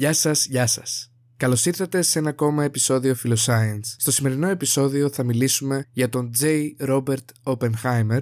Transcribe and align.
Γεια 0.00 0.12
σας, 0.12 0.46
γεια 0.46 0.66
σας. 0.66 1.12
Καλώς 1.36 1.66
ήρθατε 1.66 2.02
σε 2.02 2.18
ένα 2.18 2.30
ακόμα 2.30 2.64
επεισόδιο 2.64 3.16
Philoscience. 3.24 3.84
Στο 3.96 4.10
σημερινό 4.10 4.48
επεισόδιο 4.48 5.10
θα 5.10 5.22
μιλήσουμε 5.22 5.86
για 5.92 6.08
τον 6.08 6.30
J. 6.40 6.66
Robert 6.88 7.24
Oppenheimer, 7.42 8.20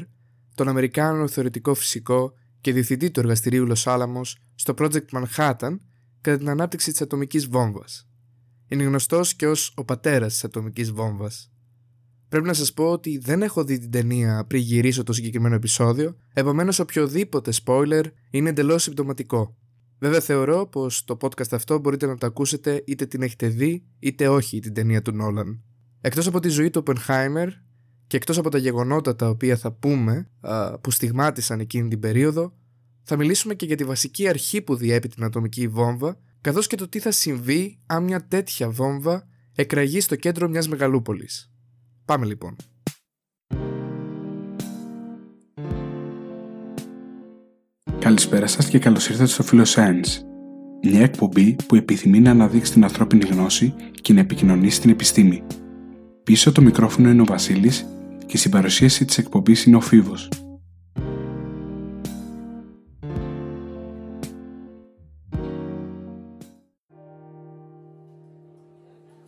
τον 0.55 0.69
Αμερικάνο 0.69 1.29
θεωρητικό 1.29 1.75
φυσικό 1.75 2.33
και 2.61 2.73
διευθυντή 2.73 3.11
του 3.11 3.21
εργαστηρίου 3.21 3.67
Los 3.69 3.83
Alamos 3.83 4.33
στο 4.55 4.75
Project 4.79 5.05
Manhattan 5.13 5.77
κατά 6.21 6.39
την 6.39 6.49
ανάπτυξη 6.49 6.91
της 6.91 7.01
ατομικής 7.01 7.47
βόμβας. 7.47 8.09
Είναι 8.69 8.83
γνωστός 8.83 9.35
και 9.35 9.47
ως 9.47 9.73
ο 9.77 9.85
πατέρας 9.85 10.33
της 10.33 10.45
ατομικής 10.45 10.93
βόμβας. 10.93 11.53
Πρέπει 12.29 12.47
να 12.47 12.55
σας 12.55 12.73
πω 12.73 12.85
ότι 12.91 13.19
δεν 13.19 13.43
έχω 13.43 13.65
δει 13.65 13.79
την 13.79 13.91
ταινία 13.91 14.45
πριν 14.49 14.63
γυρίσω 14.63 15.03
το 15.03 15.13
συγκεκριμένο 15.13 15.55
επεισόδιο, 15.55 16.17
επομένως 16.33 16.79
οποιοδήποτε 16.79 17.53
spoiler 17.65 18.05
είναι 18.31 18.49
εντελώς 18.49 18.83
συμπτωματικό. 18.83 19.57
Βέβαια 19.99 20.21
θεωρώ 20.21 20.67
πως 20.67 21.05
το 21.05 21.17
podcast 21.21 21.53
αυτό 21.53 21.79
μπορείτε 21.79 22.07
να 22.07 22.17
το 22.17 22.27
ακούσετε 22.27 22.83
είτε 22.87 23.07
την 23.07 23.23
έχετε 23.23 23.49
δει 23.49 23.85
είτε 23.99 24.29
όχι 24.29 24.61
την 24.61 24.75
ταινία 24.75 25.03
του 25.03 25.13
Νόλαν. 25.13 25.63
Εκτός 26.01 26.27
από 26.27 26.41
τη 26.41 26.49
ζωή 26.49 26.71
του 26.71 26.83
Oppenheimer 26.87 27.49
και 28.07 28.17
εκτός 28.17 28.39
από 28.39 28.51
τα 28.51 28.59
γεγονότα 28.59 29.17
τα 29.17 29.29
οποία 29.29 29.57
θα 29.57 29.73
πούμε 29.73 30.31
που 30.81 30.91
στιγμάτισαν 30.91 31.61
εκείνη 31.61 31.89
την 31.89 32.01
περίοδο 32.01 32.53
θα 33.03 33.17
μιλήσουμε 33.17 33.55
και 33.55 33.67
για 33.67 33.77
τη 33.77 33.85
βασική 33.85 34.29
αρχή 34.29 34.63
που 34.63 34.77
διέπει 34.77 35.09
την 35.09 35.25
ατομική 35.25 35.69
βόμβα 35.69 36.21
καθώς 36.41 36.67
και 36.67 36.77
το 36.77 36.89
τι 36.89 36.99
θα 36.99 37.11
συμβεί 37.11 37.79
αν 37.87 38.03
μια 38.03 38.27
τέτοια 38.27 38.71
βόμβα 38.71 39.29
εκραγεί 39.55 40.01
στο 40.01 40.17
κέντρο 40.17 40.49
μιας 40.49 40.69
μεγαλούπολης. 40.69 41.53
Πάμε 42.05 42.27
λοιπόν. 42.27 42.57
Καλησπέρα 48.09 48.47
σας 48.47 48.69
και 48.69 48.79
καλώς 48.79 49.09
ήρθατε 49.09 49.29
στο 49.29 49.45
Science, 49.65 50.23
μια 50.83 51.01
εκπομπή 51.03 51.57
που 51.67 51.75
επιθυμεί 51.75 52.21
να 52.21 52.31
αναδείξει 52.31 52.73
την 52.73 52.83
ανθρώπινη 52.85 53.25
γνώση 53.25 53.75
και 54.03 54.13
να 54.13 54.21
επικοινωνήσει 54.21 54.81
την 54.81 54.91
επιστήμη. 54.91 55.43
Πίσω 56.23 56.53
το 56.53 56.63
μικρόφωνο 56.63 57.11
είναι 57.11 57.21
ο 57.21 57.25
Βασίλης 57.25 57.87
και 58.27 58.37
στην 58.37 58.51
παρουσίαση 58.51 59.05
της 59.05 59.19
εκπομπής 59.19 59.65
είναι 59.65 59.77
ο 59.77 59.81
Φίβος. 59.81 60.29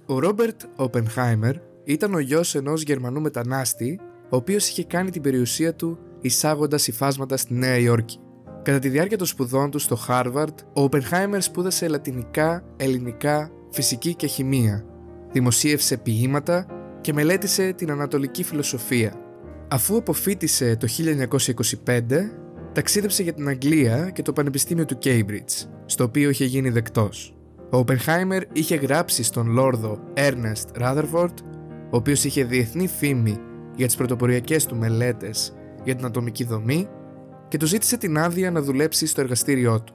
Ο 0.07 0.19
Ρόμπερτ 0.19 0.61
Οπενχάιμερ 0.77 1.57
ήταν 1.85 2.15
ο 2.15 2.19
γιος 2.19 2.55
ενός 2.55 2.83
Γερμανού 2.83 3.21
μετανάστη 3.21 4.01
ο 4.31 4.37
οποίος 4.37 4.69
είχε 4.69 4.85
κάνει 4.85 5.11
την 5.11 5.23
περιουσία 5.23 5.75
του 5.75 5.99
εισάγοντας 6.21 6.89
υφάσματα 6.89 7.37
στη 7.37 7.55
Νέα 7.55 7.79
Υόρκη. 7.79 8.19
Κατά 8.63 8.79
τη 8.79 8.89
διάρκεια 8.89 9.17
των 9.19 9.27
σπουδών 9.27 9.71
του 9.71 9.79
στο 9.79 9.97
Χάρβαρντ, 9.97 10.59
ο 10.73 10.83
Οπενχάιμερ 10.83 11.43
σπούδασε 11.43 11.89
λατινικά, 11.89 12.65
ελληνικά, 12.77 13.51
φυσική 13.71 14.15
και 14.15 14.27
χημεία. 14.27 14.85
Δημοσίευσε 15.33 15.97
ποίηματα 15.97 16.67
και 17.01 17.13
μελέτησε 17.13 17.73
την 17.73 17.91
ανατολική 17.91 18.45
φιλοσοφία. 18.45 19.15
Αφού 19.69 19.97
αποφύτησε 19.97 20.77
το 20.77 20.87
1925, 21.87 22.03
ταξίδεψε 22.73 23.23
για 23.23 23.33
την 23.33 23.49
Αγγλία 23.49 24.11
και 24.11 24.23
το 24.23 24.33
Πανεπιστήμιο 24.33 24.85
του 24.85 24.99
Cambridge, 25.03 25.67
στο 25.87 26.05
οποίο 26.05 26.31
είχε 26.31 26.45
γίνει 26.45 26.71
δεκτός. 26.71 27.35
Ο 27.71 27.79
Οπενχάιμερ 27.79 28.43
είχε 28.53 28.75
γράψει 28.75 29.23
στον 29.23 29.47
Λόρδο 29.47 30.01
Ernest 30.15 30.83
Rutherford, 30.83 31.35
ο 31.91 31.97
οποίος 31.97 32.25
είχε 32.25 32.45
διεθνή 32.45 32.87
φήμη 32.87 33.37
για 33.77 33.87
τις 33.87 33.97
πρωτοποριακές 33.97 34.67
του 34.67 34.77
μελέτες 34.77 35.55
για 35.85 35.95
την 35.95 36.05
ατομική 36.05 36.45
δομή 36.45 36.89
και 37.51 37.57
του 37.57 37.67
ζήτησε 37.67 37.97
την 37.97 38.19
άδεια 38.19 38.51
να 38.51 38.63
δουλέψει 38.63 39.07
στο 39.07 39.21
εργαστήριό 39.21 39.81
του. 39.81 39.95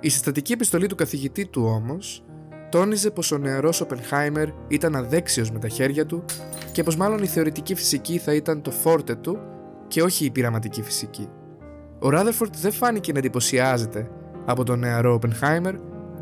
Η 0.00 0.08
συστατική 0.08 0.52
επιστολή 0.52 0.86
του 0.86 0.94
καθηγητή 0.94 1.46
του 1.46 1.62
όμως 1.64 2.24
τόνιζε 2.68 3.10
πως 3.10 3.32
ο 3.32 3.38
νεαρός 3.38 3.80
Οπενχάιμερ 3.80 4.48
ήταν 4.68 4.96
αδέξιος 4.96 5.50
με 5.50 5.58
τα 5.58 5.68
χέρια 5.68 6.06
του 6.06 6.24
και 6.72 6.82
πως 6.82 6.96
μάλλον 6.96 7.22
η 7.22 7.26
θεωρητική 7.26 7.74
φυσική 7.74 8.18
θα 8.18 8.34
ήταν 8.34 8.62
το 8.62 8.70
φόρτε 8.70 9.14
του 9.14 9.38
και 9.88 10.02
όχι 10.02 10.24
η 10.24 10.30
πειραματική 10.30 10.82
φυσική. 10.82 11.28
Ο 11.98 12.08
Ράδερφορντ 12.08 12.54
δεν 12.60 12.72
φάνηκε 12.72 13.12
να 13.12 13.18
εντυπωσιάζεται 13.18 14.10
από 14.44 14.64
τον 14.64 14.78
νεαρό 14.78 15.12
Οπενχάιμερ, 15.12 15.74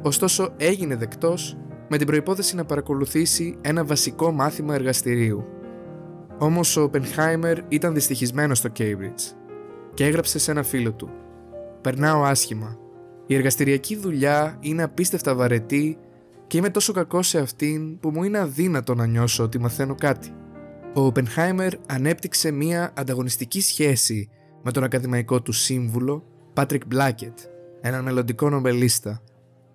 ωστόσο 0.02 0.54
έγινε 0.56 0.96
δεκτός 0.96 1.56
με 1.88 1.96
την 1.96 2.06
προπόθεση 2.06 2.56
να 2.56 2.64
παρακολουθήσει 2.64 3.58
ένα 3.60 3.84
βασικό 3.84 4.32
μάθημα 4.32 4.74
εργαστηρίου. 4.74 5.44
Όμως 6.38 6.76
ο 6.76 6.82
Οπενχάιμερ 6.82 7.58
ήταν 7.68 7.94
δυστυχισμένος 7.94 8.58
στο 8.58 8.70
Cambridge 8.78 9.45
και 9.96 10.04
έγραψε 10.04 10.38
σε 10.38 10.50
ένα 10.50 10.62
φίλο 10.62 10.92
του. 10.92 11.10
Περνάω 11.80 12.22
άσχημα. 12.22 12.78
Η 13.26 13.34
εργαστηριακή 13.34 13.96
δουλειά 13.96 14.56
είναι 14.60 14.82
απίστευτα 14.82 15.34
βαρετή 15.34 15.98
και 16.46 16.56
είμαι 16.56 16.70
τόσο 16.70 16.92
κακός 16.92 17.28
σε 17.28 17.38
αυτήν 17.38 17.98
που 17.98 18.10
μου 18.10 18.22
είναι 18.22 18.38
αδύνατο 18.38 18.94
να 18.94 19.06
νιώσω 19.06 19.42
ότι 19.42 19.58
μαθαίνω 19.58 19.94
κάτι. 19.94 20.30
Ο 20.94 21.00
Οπενχάιμερ 21.00 21.72
ανέπτυξε 21.86 22.50
μία 22.50 22.92
ανταγωνιστική 22.96 23.60
σχέση 23.60 24.28
με 24.62 24.72
τον 24.72 24.84
ακαδημαϊκό 24.84 25.42
του 25.42 25.52
σύμβουλο, 25.52 26.24
Πάτρικ 26.52 26.86
Μπλάκετ, 26.86 27.38
έναν 27.80 28.04
μελλοντικό 28.04 28.50
νομπελίστα. 28.50 29.22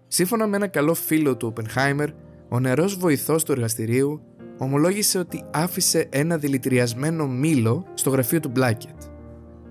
Σύμφωνα 0.08 0.48
με 0.48 0.56
ένα 0.56 0.68
καλό 0.68 0.94
φίλο 0.94 1.38
του 1.38 1.48
Οπενχάιμερ, 1.48 2.10
ο 2.50 2.60
νεαρός 2.60 2.98
βοηθός 2.98 3.44
του 3.44 3.52
εργαστηρίου 3.52 4.22
ομολόγησε 4.58 5.18
ότι 5.18 5.44
άφησε 5.52 6.08
ένα 6.10 6.38
δηλητηριασμένο 6.38 7.28
μήλο 7.28 7.86
στο 7.94 8.10
γραφείο 8.10 8.40
του 8.40 8.50
Μπλάκετ. 8.50 9.11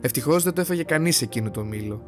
Ευτυχώς 0.01 0.43
δεν 0.43 0.53
το 0.53 0.61
έφαγε 0.61 0.83
κανείς 0.83 1.23
εκείνο 1.23 1.51
το 1.51 1.65
μήλο. 1.65 2.03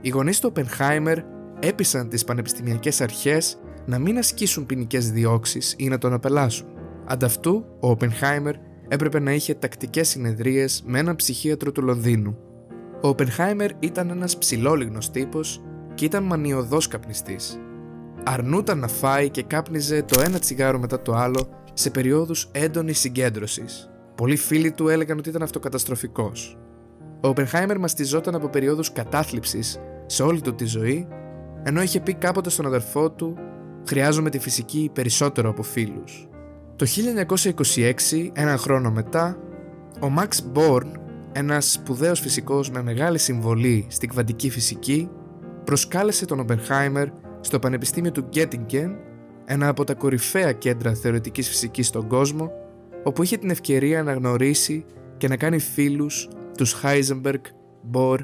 Οι 0.00 0.08
γονείς 0.08 0.40
του 0.40 0.48
Οπενχάιμερ 0.50 1.18
έπεισαν 1.60 2.08
τις 2.08 2.24
πανεπιστημιακές 2.24 3.00
αρχές 3.00 3.58
να 3.86 3.98
μην 3.98 4.18
ασκήσουν 4.18 4.66
ποινικές 4.66 5.10
διώξεις 5.10 5.74
ή 5.78 5.88
να 5.88 5.98
τον 5.98 6.12
απελάσουν. 6.12 6.66
Ανταυτού, 7.06 7.64
ο 7.80 7.90
Οπενχάιμερ 7.90 8.54
έπρεπε 8.88 9.18
να 9.20 9.32
είχε 9.32 9.54
τακτικές 9.54 10.08
συνεδρίες 10.08 10.82
με 10.86 10.98
έναν 10.98 11.16
ψυχίατρο 11.16 11.72
του 11.72 11.82
Λονδίνου. 11.82 12.38
Ο 13.02 13.08
Οπενχάιμερ 13.08 13.70
ήταν 13.78 14.10
ένας 14.10 14.38
ψηλόλιγνος 14.38 15.10
τύπος 15.10 15.62
και 15.94 16.04
ήταν 16.04 16.22
μανιωδός 16.22 16.88
καπνιστής. 16.88 17.60
Αρνούταν 18.24 18.78
να 18.78 18.88
φάει 18.88 19.30
και 19.30 19.42
κάπνιζε 19.42 20.02
το 20.02 20.20
ένα 20.20 20.38
τσιγάρο 20.38 20.78
μετά 20.78 21.02
το 21.02 21.12
άλλο 21.12 21.48
σε 21.72 21.90
περιόδους 21.90 22.48
έντονης 22.52 22.98
συγκέντρωσης. 22.98 23.90
Πολλοί 24.14 24.36
φίλοι 24.36 24.72
του 24.72 24.88
έλεγαν 24.88 25.18
ότι 25.18 25.28
ήταν 25.28 25.42
αυτοκαταστροφικός. 25.42 26.58
Ο 27.20 27.28
Οπενχάιμερ 27.28 27.78
μαστιζόταν 27.78 28.34
από 28.34 28.48
περιόδους 28.48 28.92
κατάθλιψης 28.92 29.80
σε 30.06 30.22
όλη 30.22 30.40
του 30.40 30.54
τη 30.54 30.64
ζωή, 30.64 31.08
ενώ 31.62 31.82
είχε 31.82 32.00
πει 32.00 32.14
κάποτε 32.14 32.50
στον 32.50 32.66
αδερφό 32.66 33.10
του 33.10 33.36
«Χρειάζομαι 33.86 34.30
τη 34.30 34.38
φυσική 34.38 34.90
περισσότερο 34.92 35.48
από 35.48 35.62
φίλους. 35.62 36.28
Το 36.76 36.86
1926, 36.86 38.30
ένα 38.32 38.56
χρόνο 38.56 38.90
μετά, 38.90 39.36
ο 40.00 40.08
Μαξ 40.08 40.42
Μπόρν, 40.46 41.00
ένας 41.32 41.72
σπουδαίος 41.72 42.20
φυσικός 42.20 42.70
με 42.70 42.82
μεγάλη 42.82 43.18
συμβολή 43.18 43.86
στην 43.88 44.08
κβαντική 44.08 44.50
φυσική, 44.50 45.10
προσκάλεσε 45.64 46.24
τον 46.24 46.40
Οπενχάιμερ 46.40 47.08
στο 47.40 47.58
Πανεπιστήμιο 47.58 48.12
του 48.12 48.24
Γκέτιγκεν, 48.28 48.96
ένα 49.44 49.68
από 49.68 49.84
τα 49.84 49.94
κορυφαία 49.94 50.52
κέντρα 50.52 50.94
θεωρητικής 50.94 51.48
φυσικής 51.48 51.86
στον 51.86 52.08
κόσμο, 52.08 52.50
όπου 53.02 53.22
είχε 53.22 53.36
την 53.36 53.50
ευκαιρία 53.50 54.02
να 54.02 54.12
γνωρίσει 54.12 54.84
και 55.16 55.28
να 55.28 55.36
κάνει 55.36 55.58
φίλους 55.58 56.28
τους 56.58 56.76
Heisenberg, 56.82 57.40
Bohr, 57.92 58.18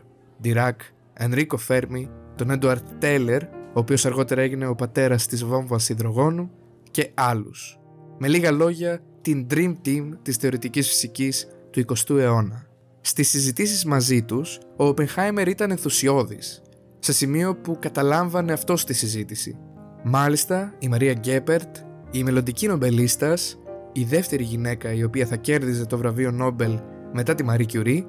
Dirac, 0.44 0.76
Enrico 1.20 1.56
Fermi, 1.68 2.08
τον 2.34 2.50
Edward 2.50 2.82
Teller, 3.00 3.40
ο 3.74 3.78
οποίος 3.78 4.06
αργότερα 4.06 4.42
έγινε 4.42 4.66
ο 4.66 4.74
πατέρας 4.74 5.26
της 5.26 5.44
βόμβας 5.44 5.88
υδρογόνου 5.88 6.50
και 6.90 7.10
άλλους. 7.14 7.78
Με 8.18 8.28
λίγα 8.28 8.50
λόγια, 8.50 9.00
την 9.20 9.46
Dream 9.50 9.74
Team 9.84 10.08
της 10.22 10.36
θεωρητικής 10.36 10.88
φυσικής 10.88 11.46
του 11.70 11.80
20ου 11.80 12.18
αιώνα. 12.18 12.66
Στις 13.00 13.28
συζητήσεις 13.28 13.84
μαζί 13.84 14.22
τους, 14.22 14.58
ο 14.76 14.88
Oppenheimer 14.88 15.46
ήταν 15.46 15.70
ενθουσιώδης, 15.70 16.62
σε 16.98 17.12
σημείο 17.12 17.56
που 17.56 17.76
καταλάμβανε 17.80 18.52
αυτό 18.52 18.76
στη 18.76 18.94
συζήτηση. 18.94 19.58
Μάλιστα, 20.04 20.74
η 20.78 20.88
Μαρία 20.88 21.12
Γκέπερτ, 21.12 21.76
η 22.10 22.22
μελλοντική 22.22 22.66
νομπελίστας, 22.66 23.58
η 23.92 24.04
δεύτερη 24.04 24.42
γυναίκα 24.42 24.92
η 24.92 25.04
οποία 25.04 25.26
θα 25.26 25.36
κέρδιζε 25.36 25.86
το 25.86 25.98
βραβείο 25.98 26.30
Νόμπελ 26.30 26.78
μετά 27.12 27.34
τη 27.34 27.44
Marie 27.48 27.66
Curie, 27.72 28.02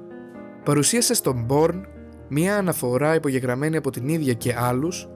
παρουσίασε 0.66 1.14
στον 1.14 1.46
Born 1.48 1.80
μία 2.28 2.56
αναφορά 2.56 3.14
υπογεγραμμένη 3.14 3.76
από 3.76 3.90
την 3.90 4.08
ίδια 4.08 4.32
και 4.32 4.54
άλλους 4.58 5.08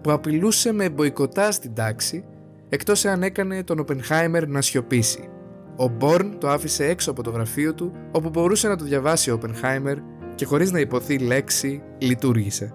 που 0.00 0.12
απειλούσε 0.12 0.72
με 0.72 0.90
μποϊκοτά 0.90 1.52
στην 1.52 1.74
τάξη 1.74 2.24
εκτός 2.68 3.04
εάν 3.04 3.22
έκανε 3.22 3.64
τον 3.64 3.78
Οπενχάιμερ 3.78 4.48
να 4.48 4.60
σιωπήσει. 4.60 5.28
Ο 5.76 5.88
Μπορν 5.88 6.38
το 6.38 6.48
άφησε 6.48 6.84
έξω 6.84 7.10
από 7.10 7.22
το 7.22 7.30
γραφείο 7.30 7.74
του 7.74 7.92
όπου 8.12 8.28
μπορούσε 8.28 8.68
να 8.68 8.76
το 8.76 8.84
διαβάσει 8.84 9.30
ο 9.30 9.34
Οπενχάιμερ 9.34 9.96
και 10.34 10.44
χωρίς 10.44 10.72
να 10.72 10.80
υποθεί 10.80 11.18
λέξη 11.18 11.82
λειτουργήσε. 11.98 12.74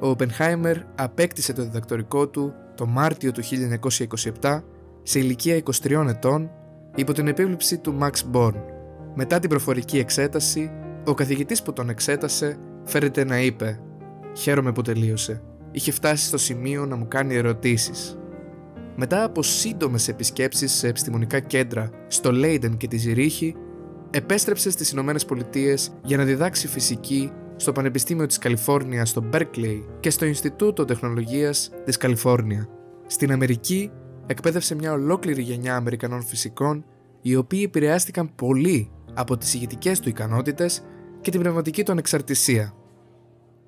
Ο 0.00 0.08
Οπενχάιμερ 0.08 0.76
απέκτησε 0.94 1.52
το 1.52 1.62
διδακτορικό 1.62 2.28
του 2.28 2.54
το 2.74 2.86
Μάρτιο 2.86 3.32
του 3.32 3.42
1927 4.40 4.62
σε 5.02 5.18
ηλικία 5.18 5.62
23 5.82 6.06
ετών 6.08 6.50
υπό 6.94 7.12
την 7.12 7.28
επίβλεψη 7.28 7.78
του 7.78 7.98
Max 8.00 8.12
Born. 8.32 8.54
Μετά 9.14 9.38
την 9.38 9.48
προφορική 9.48 9.98
εξέταση 9.98 10.70
ο 11.04 11.14
καθηγητής 11.14 11.62
που 11.62 11.72
τον 11.72 11.88
εξέτασε 11.88 12.58
φέρεται 12.84 13.24
να 13.24 13.40
είπε 13.40 13.80
«Χαίρομαι 14.36 14.72
που 14.72 14.82
τελείωσε. 14.82 15.42
είχε 15.70 15.90
φτάσει 15.90 16.26
στο 16.26 16.38
σημείο 16.38 16.86
να 16.86 16.96
μου 16.96 17.08
κάνει 17.08 17.34
ερωτήσεις. 17.34 18.18
Μετά 18.96 19.24
από 19.24 19.42
σύντομες 19.42 20.08
επισκέψεις 20.08 20.72
σε 20.72 20.88
επιστημονικά 20.88 21.40
κέντρα 21.40 21.90
στο 22.06 22.32
Λέιντεν 22.32 22.76
και 22.76 22.88
τη 22.88 22.96
Ζηρίχη, 22.96 23.54
επέστρεψε 24.10 24.70
στις 24.70 24.90
Ηνωμένες 24.90 25.24
Πολιτείες 25.24 25.92
για 26.04 26.16
να 26.16 26.24
διδάξει 26.24 26.68
φυσική 26.68 27.32
στο 27.56 27.72
Πανεπιστήμιο 27.72 28.26
της 28.26 28.38
Καλιφόρνιας 28.38 29.08
στο 29.08 29.24
Berkeley 29.32 29.82
και 30.00 30.10
στο 30.10 30.24
Ινστιτούτο 30.24 30.84
Τεχνολογίας 30.84 31.70
της 31.84 31.96
Καλιφόρνια. 31.96 32.68
Στην 33.06 33.32
Αμερική 33.32 33.90
εκπαίδευσε 34.26 34.74
μια 34.74 34.92
ολόκληρη 34.92 35.42
γενιά 35.42 35.76
Αμερικανών 35.76 36.22
φυσικών 36.22 36.84
οι 37.22 37.36
οποίοι 37.36 37.62
επηρεάστηκαν 37.64 38.34
πολύ 38.34 38.90
από 39.14 39.36
τις 39.36 39.54
ηγετικές 39.54 40.00
του 40.00 40.08
ικανότητες 40.08 40.82
και 41.22 41.30
την 41.30 41.40
πνευματική 41.40 41.82
του 41.82 41.92
ανεξαρτησία. 41.92 42.74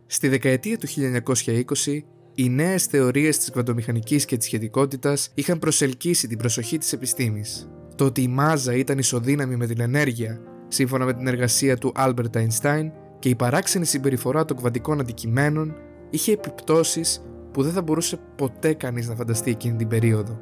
Στη 0.07 0.29
δεκαετία 0.29 0.79
του 0.79 0.87
1920, 0.87 2.05
οι 2.35 2.49
νέες 2.49 2.85
θεωρίες 2.85 3.39
της 3.39 3.51
κβαντομηχανικής 3.51 4.25
και 4.25 4.37
της 4.37 4.47
σχετικότητας 4.47 5.31
είχαν 5.35 5.59
προσελκύσει 5.59 6.29
την 6.29 6.39
προσοχή 6.39 6.79
της 6.79 6.93
επιστήμης. 6.93 7.69
Το 7.95 8.05
ότι 8.05 8.23
η 8.23 8.29
μάζα 8.29 8.75
ήταν 8.75 8.99
ισοδύναμη 8.99 9.57
με 9.57 9.67
την 9.67 9.81
ενέργεια, 9.81 10.41
σύμφωνα 10.69 11.05
με 11.05 11.15
την 11.15 11.27
εργασία 11.27 11.79
του 11.79 11.93
Albert 11.97 12.31
Einstein, 12.33 12.91
και 13.19 13.29
η 13.29 13.35
παράξενη 13.35 13.85
συμπεριφορά 13.85 14.45
των 14.45 14.57
κβαντικών 14.57 15.01
αντικειμένων 15.01 15.75
είχε 16.11 16.33
επιπτώσεις 16.33 17.23
που 17.53 17.63
δεν 17.63 17.73
θα 17.73 17.83
μπορούσε 17.83 18.19
ποτέ 18.37 18.75
κανείς 18.75 19.09
να 19.09 19.15
φανταστεί 19.15 19.51
εκείνη 19.51 19.77
την 19.77 19.89
περίοδο. 19.89 20.41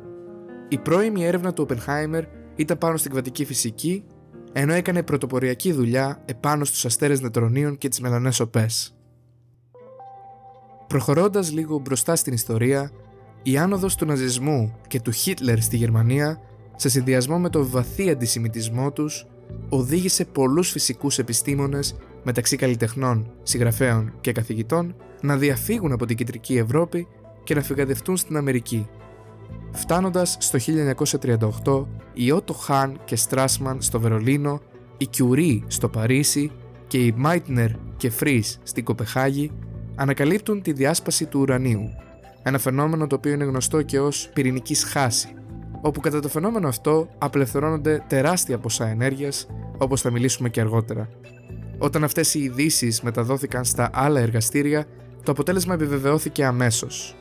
Η 0.69 0.79
πρώιμη 0.79 1.25
έρευνα 1.25 1.53
του 1.53 1.67
Oppenheimer 1.69 2.23
ήταν 2.57 2.79
πάνω 2.79 2.97
στην 2.97 3.11
κβαντική 3.11 3.45
φυσική, 3.45 4.05
ενώ 4.53 4.73
έκανε 4.73 5.03
πρωτοποριακή 5.03 5.73
δουλειά 5.73 6.23
επάνω 6.25 6.65
στους 6.65 6.85
αστέρες 6.85 7.21
νετρονίων 7.21 7.79
και 7.79 7.89
τις 7.89 8.01
μελανές 8.01 8.41
οπές. 8.41 8.97
Προχωρώντας 10.87 11.53
λίγο 11.53 11.79
μπροστά 11.79 12.17
στην 12.17 12.33
ιστορία, 12.33 12.91
η 13.43 13.59
άνοδος 13.59 13.97
του 13.97 14.07
ναζισμού 14.07 14.77
και 14.89 15.01
του 15.01 15.11
Χίτλερ 15.11 15.61
στη 15.61 15.77
Γερμανία, 15.77 16.41
σε 16.77 16.89
συνδυασμό 16.89 17.39
με 17.39 17.49
το 17.49 17.67
βαθύ 17.67 18.11
αντισημιτισμό 18.11 18.93
τους, 18.93 19.27
οδήγησε 19.69 20.25
πολλούς 20.25 20.71
φυσικούς 20.71 21.19
επιστήμονες 21.19 21.97
μεταξύ 22.23 22.57
καλλιτεχνών, 22.57 23.33
συγγραφέων 23.43 24.13
και 24.21 24.33
καθηγητών 24.33 24.95
να 25.21 25.37
διαφύγουν 25.37 25.93
από 25.93 26.07
την 26.07 26.17
κεντρική 26.17 26.57
Ευρώπη 26.57 27.07
και 27.45 27.55
να 27.55 27.63
φυγαδευτούν 27.63 28.17
στην 28.17 28.37
Αμερική. 28.37 28.89
Φτάνοντας 29.73 30.37
στο 30.41 30.59
1938, 31.65 31.87
οι 32.13 32.31
Ότο 32.31 32.53
Χάν 32.53 33.01
και 33.05 33.17
Στράσμαν 33.17 33.83
στο 33.83 34.01
Βερολίνο, 34.01 34.61
η 34.97 35.07
Κιουρί 35.07 35.65
στο 35.67 35.89
Παρίσι 35.89 36.51
και 36.87 36.99
οι 36.99 37.15
Μάιτνερ 37.17 37.71
και 37.97 38.11
Φρις 38.11 38.59
στην 38.63 38.85
Κοπεχάγη 38.85 39.51
ανακαλύπτουν 39.95 40.63
τη 40.63 40.73
διάσπαση 40.73 41.27
του 41.27 41.41
ουρανίου, 41.41 41.91
ένα 42.43 42.59
φαινόμενο 42.59 43.07
το 43.07 43.15
οποίο 43.15 43.33
είναι 43.33 43.45
γνωστό 43.45 43.83
και 43.83 44.01
ως 44.01 44.31
πυρηνική 44.33 44.75
σχάση, 44.75 45.35
όπου 45.81 46.01
κατά 46.01 46.21
το 46.21 46.29
φαινόμενο 46.29 46.69
αυτό 46.69 47.09
απελευθερώνονται 47.19 48.05
τεράστια 48.09 48.59
ποσά 48.59 48.87
ενέργειας, 48.87 49.47
όπως 49.79 50.01
θα 50.01 50.11
μιλήσουμε 50.11 50.49
και 50.49 50.61
αργότερα. 50.61 51.09
Όταν 51.79 52.05
αυτές 52.05 52.35
οι 52.35 52.41
ειδήσει 52.43 52.99
μεταδόθηκαν 53.03 53.65
στα 53.65 53.91
άλλα 53.93 54.21
εργαστήρια, 54.21 54.85
το 55.23 55.33
αποτέλεσμα 55.33 55.75
επιβεβαιώθηκε 55.75 56.45
αμέσως. 56.45 57.15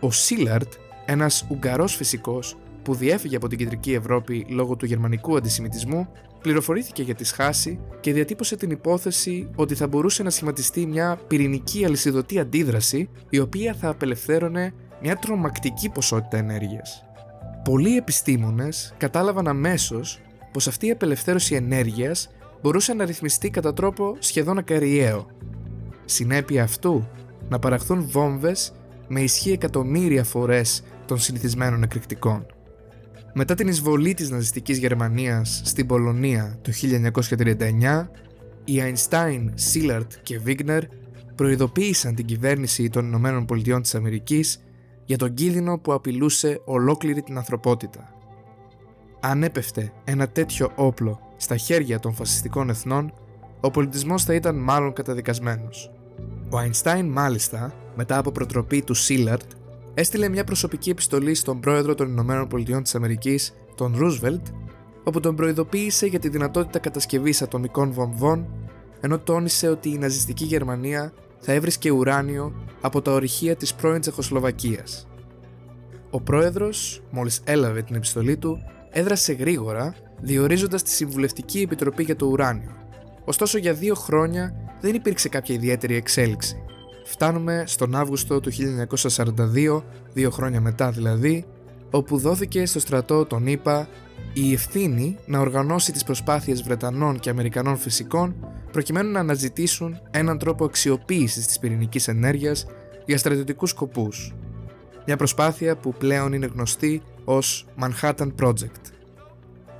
Ο 0.00 0.10
Σίλαρτ, 0.10 0.72
ένας 1.04 1.46
Ουγγαρός 1.50 1.94
φυσικός 1.94 2.56
που 2.82 2.94
διέφυγε 2.94 3.36
από 3.36 3.48
την 3.48 3.58
κεντρική 3.58 3.92
Ευρώπη 3.92 4.46
λόγω 4.48 4.76
του 4.76 4.86
γερμανικού 4.86 5.36
αντισημιτισμού, 5.36 6.08
πληροφορήθηκε 6.40 7.02
για 7.02 7.14
τη 7.14 7.24
σχάση 7.24 7.78
και 8.00 8.12
διατύπωσε 8.12 8.56
την 8.56 8.70
υπόθεση 8.70 9.50
ότι 9.54 9.74
θα 9.74 9.86
μπορούσε 9.86 10.22
να 10.22 10.30
σχηματιστεί 10.30 10.86
μια 10.86 11.18
πυρηνική 11.26 11.84
αλυσιδωτή 11.84 12.38
αντίδραση 12.38 13.08
η 13.28 13.38
οποία 13.38 13.74
θα 13.74 13.88
απελευθέρωνε 13.88 14.74
μια 15.02 15.16
τρομακτική 15.16 15.88
ποσότητα 15.88 16.36
ενέργειας. 16.36 17.04
Πολλοί 17.64 17.96
επιστήμονες 17.96 18.94
κατάλαβαν 18.96 19.48
αμέσως 19.48 20.20
πως 20.52 20.66
αυτή 20.66 20.86
η 20.86 20.90
απελευθέρωση 20.90 21.54
ενέργειας 21.54 22.30
μπορούσε 22.62 22.94
να 22.94 23.04
ρυθμιστεί 23.04 23.50
κατά 23.50 23.72
τρόπο 23.72 24.16
σχεδόν 24.18 24.58
ακαριαίο. 24.58 25.26
Συνέπεια 26.04 26.62
αυτού 26.62 27.08
να 27.48 27.58
παραχθούν 27.58 28.06
βόμβες 28.10 28.72
με 29.08 29.20
ισχύ 29.20 29.50
εκατομμύρια 29.52 30.24
φορές 30.24 30.82
των 31.06 31.18
συνηθισμένων 31.18 31.82
εκρηκτικών. 31.82 32.46
Μετά 33.34 33.54
την 33.54 33.68
εισβολή 33.68 34.14
της 34.14 34.30
ναζιστικής 34.30 34.78
Γερμανίας 34.78 35.60
στην 35.64 35.86
Πολωνία 35.86 36.58
το 36.62 36.72
1939, 36.72 38.08
οι 38.64 38.82
Einstein, 38.82 39.44
Szilard 39.72 40.06
και 40.22 40.40
Wigner 40.46 40.80
προειδοποίησαν 41.34 42.14
την 42.14 42.24
κυβέρνηση 42.24 42.88
των 42.88 43.06
Ηνωμένων 43.06 43.44
Πολιτειών 43.44 43.82
της 43.82 43.94
Αμερικής 43.94 44.62
για 45.04 45.18
τον 45.18 45.34
κίνδυνο 45.34 45.78
που 45.78 45.92
απειλούσε 45.92 46.60
ολόκληρη 46.64 47.22
την 47.22 47.36
ανθρωπότητα. 47.36 48.14
Αν 49.20 49.42
έπεφτε 49.42 49.92
ένα 50.04 50.28
τέτοιο 50.28 50.72
όπλο 50.74 51.20
στα 51.36 51.56
χέρια 51.56 51.98
των 51.98 52.14
φασιστικών 52.14 52.68
εθνών, 52.68 53.12
ο 53.60 53.70
πολιτισμός 53.70 54.24
θα 54.24 54.34
ήταν 54.34 54.56
μάλλον 54.56 54.92
καταδικασμένος. 54.92 55.90
Ο 56.50 56.56
Einstein 56.58 57.08
μάλιστα, 57.10 57.74
μετά 57.96 58.18
από 58.18 58.32
προτροπή 58.32 58.82
του 58.82 58.96
Szilard, 58.96 59.46
έστειλε 59.94 60.28
μια 60.28 60.44
προσωπική 60.44 60.90
επιστολή 60.90 61.34
στον 61.34 61.60
πρόεδρο 61.60 61.94
των 61.94 62.08
Ηνωμένων 62.08 62.48
Πολιτειών 62.48 62.82
της 62.82 62.94
Αμερικής, 62.94 63.54
τον 63.74 63.94
Ρούσβελτ, 63.96 64.46
όπου 65.04 65.20
τον 65.20 65.36
προειδοποίησε 65.36 66.06
για 66.06 66.18
τη 66.18 66.28
δυνατότητα 66.28 66.78
κατασκευής 66.78 67.42
ατομικών 67.42 67.92
βομβών, 67.92 68.46
ενώ 69.00 69.18
τόνισε 69.18 69.68
ότι 69.68 69.88
η 69.88 69.98
ναζιστική 69.98 70.44
Γερμανία 70.44 71.12
θα 71.38 71.52
έβρισκε 71.52 71.90
ουράνιο 71.90 72.54
από 72.80 73.02
τα 73.02 73.12
ορυχεία 73.12 73.56
της 73.56 73.74
πρώην 73.74 74.00
Τσεχοσλοβακίας. 74.00 75.06
Ο 76.10 76.20
πρόεδρος, 76.20 77.02
μόλις 77.10 77.40
έλαβε 77.44 77.82
την 77.82 77.94
επιστολή 77.94 78.36
του, 78.36 78.58
έδρασε 78.90 79.32
γρήγορα, 79.32 79.94
διορίζοντας 80.20 80.82
τη 80.82 80.90
Συμβουλευτική 80.90 81.60
Επιτροπή 81.60 82.02
για 82.02 82.16
το 82.16 82.26
Ουράνιο. 82.26 82.76
Ωστόσο, 83.24 83.58
για 83.58 83.72
δύο 83.72 83.94
χρόνια 83.94 84.54
δεν 84.80 84.94
υπήρξε 84.94 85.28
κάποια 85.28 85.54
ιδιαίτερη 85.54 85.94
εξέλιξη. 85.94 86.62
Φτάνουμε 87.04 87.64
στον 87.66 87.94
Αύγουστο 87.94 88.40
του 88.40 88.50
1942, 88.52 89.82
δύο 90.12 90.30
χρόνια 90.30 90.60
μετά 90.60 90.90
δηλαδή, 90.90 91.44
όπου 91.90 92.18
δόθηκε 92.18 92.66
στο 92.66 92.78
στρατό 92.80 93.24
των 93.24 93.46
ΗΠΑ 93.46 93.88
η 94.32 94.52
ευθύνη 94.52 95.18
να 95.26 95.40
οργανώσει 95.40 95.92
τις 95.92 96.04
προσπάθειες 96.04 96.62
Βρετανών 96.62 97.18
και 97.18 97.30
Αμερικανών 97.30 97.76
φυσικών 97.76 98.34
προκειμένου 98.72 99.10
να 99.10 99.20
αναζητήσουν 99.20 100.00
έναν 100.10 100.38
τρόπο 100.38 100.64
αξιοποίησης 100.64 101.46
της 101.46 101.58
πυρηνικής 101.58 102.08
ενέργειας 102.08 102.66
για 103.06 103.18
στρατιωτικούς 103.18 103.70
σκοπούς. 103.70 104.34
Μια 105.06 105.16
προσπάθεια 105.16 105.76
που 105.76 105.94
πλέον 105.98 106.32
είναι 106.32 106.46
γνωστή 106.46 107.02
ως 107.24 107.66
Manhattan 107.80 108.32
Project. 108.40 108.82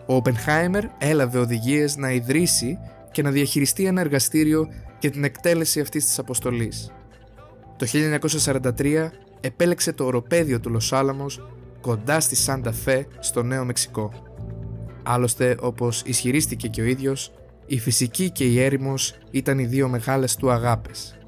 Ο 0.06 0.16
Oppenheimer 0.16 0.82
έλαβε 0.98 1.38
οδηγίες 1.38 1.96
να 1.96 2.10
ιδρύσει 2.10 2.78
και 3.12 3.22
να 3.22 3.30
διαχειριστεί 3.30 3.84
ένα 3.84 4.00
εργαστήριο 4.00 4.68
για 5.00 5.10
την 5.10 5.25
εκτέλεση 5.25 5.80
αυτής 5.80 6.04
της 6.04 6.18
αποστολής. 6.18 6.92
Το 7.76 7.86
1943 8.78 9.08
επέλεξε 9.40 9.92
το 9.92 10.04
οροπέδιο 10.04 10.60
του 10.60 10.70
Λοσάλαμος 10.70 11.48
κοντά 11.80 12.20
στη 12.20 12.36
Σάντα 12.36 12.72
Φέ 12.72 13.06
στο 13.18 13.42
Νέο 13.42 13.64
Μεξικό. 13.64 14.12
Άλλωστε, 15.02 15.56
όπως 15.60 16.02
ισχυρίστηκε 16.06 16.68
και 16.68 16.80
ο 16.80 16.84
ίδιος, 16.84 17.32
η 17.66 17.78
φυσική 17.78 18.30
και 18.30 18.44
η 18.44 18.60
έρημος 18.60 19.14
ήταν 19.30 19.58
οι 19.58 19.64
δύο 19.64 19.88
μεγάλες 19.88 20.36
του 20.36 20.50
αγάπες. 20.50 21.18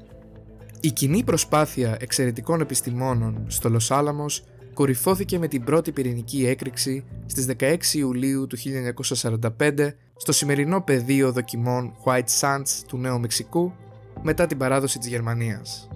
Η 0.79 0.91
κοινή 0.91 1.23
προσπάθεια 1.23 1.97
εξαιρετικών 1.99 2.61
επιστημόνων 2.61 3.45
στο 3.47 3.69
Λοσάλαμος 3.69 4.43
κορυφώθηκε 4.73 5.39
με 5.39 5.47
την 5.47 5.63
πρώτη 5.63 5.91
πυρηνική 5.91 6.45
έκρηξη 6.47 7.03
στις 7.25 7.45
16 7.59 7.75
Ιουλίου 7.93 8.47
του 8.47 8.57
1945 8.57 9.89
στο 10.15 10.31
σημερινό 10.31 10.81
πεδίο 10.81 11.31
δοκιμών 11.31 11.93
White 12.05 12.39
Sands 12.39 12.83
του 12.87 12.97
Νέου 12.97 13.19
Μεξικού 13.19 13.73
μετά 14.21 14.47
την 14.47 14.57
παράδοση 14.57 14.99
της 14.99 15.07
Γερμανίας. 15.07 15.87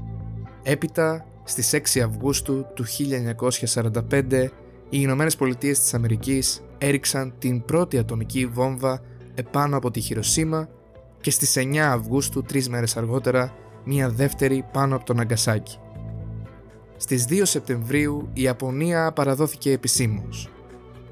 Έπειτα, 0.63 1.25
στις 1.43 1.73
6 1.73 1.99
Αυγούστου 1.99 2.65
του 2.73 2.85
1945, 2.85 4.43
οι 4.89 4.97
Ηνωμένες 5.01 5.35
Πολιτείες 5.35 5.79
της 5.79 5.93
Αμερικής 5.93 6.61
έριξαν 6.77 7.33
την 7.39 7.65
πρώτη 7.65 7.97
ατομική 7.97 8.45
βόμβα 8.45 9.01
επάνω 9.35 9.77
από 9.77 9.91
τη 9.91 9.99
Χειροσύμα 9.99 10.69
και 11.21 11.31
στις 11.31 11.57
9 11.57 11.77
Αυγούστου, 11.77 12.41
τρεις 12.41 12.69
μέρες 12.69 12.97
αργότερα, 12.97 13.53
μία 13.83 14.09
δεύτερη 14.09 14.65
πάνω 14.71 14.95
από 14.95 15.05
τον 15.05 15.19
Αγκασάκι. 15.19 15.77
Στις 16.97 17.25
2 17.29 17.41
Σεπτεμβρίου 17.43 18.29
η 18.33 18.41
Ιαπωνία 18.41 19.11
παραδόθηκε 19.11 19.71
επισήμως 19.71 20.49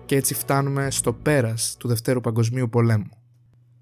και 0.05 0.15
έτσι 0.15 0.33
φτάνουμε 0.33 0.91
στο 0.91 1.13
πέρας 1.13 1.75
του 1.79 1.87
Δευτέρου 1.87 2.21
Παγκοσμίου 2.21 2.69
Πολέμου. 2.69 3.18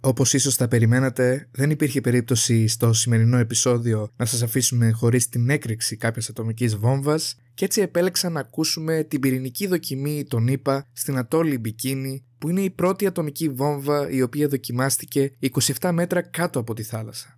Όπως 0.08 0.34
ίσως 0.34 0.56
θα 0.56 0.68
περιμένατε, 0.68 1.48
δεν 1.52 1.70
υπήρχε 1.70 2.02
περίπτωση 2.02 2.68
στο 2.68 2.94
σημερινό 2.94 3.38
επεισόδιο 3.38 4.10
να 4.18 4.26
σας 4.26 4.42
αφήσουμε 4.42 4.92
χωρίς 4.92 5.30
την 5.30 5.50
έκρηξη 5.50 5.96
κάποιας 5.96 6.30
ατομικής 6.30 6.76
βόμβας 6.76 7.36
και 7.54 7.66
έτσι 7.66 7.82
επέλεξα 7.82 8.30
να 8.30 8.40
ακούσουμε 8.40 9.04
την 9.04 9.20
πυρηνική 9.20 9.68
δοκιμή 9.68 10.26
των 10.26 10.48
ΗΠΑ 10.48 10.86
στην 10.94 11.18
Ατόλη 11.18 11.58
Μπικίνη, 11.58 12.24
που 12.38 12.50
είναι 12.50 12.62
η 12.62 12.70
πρώτη 12.70 13.06
ατομική 13.06 13.50
βόμβα 13.50 14.10
η 14.10 14.22
οποία 14.22 14.48
δοκιμάστηκε 14.48 15.32
27 15.80 15.90
μέτρα 15.94 16.22
κάτω 16.22 16.60
από 16.60 16.74
τη 16.74 16.84
θάλασσα. 16.84 17.37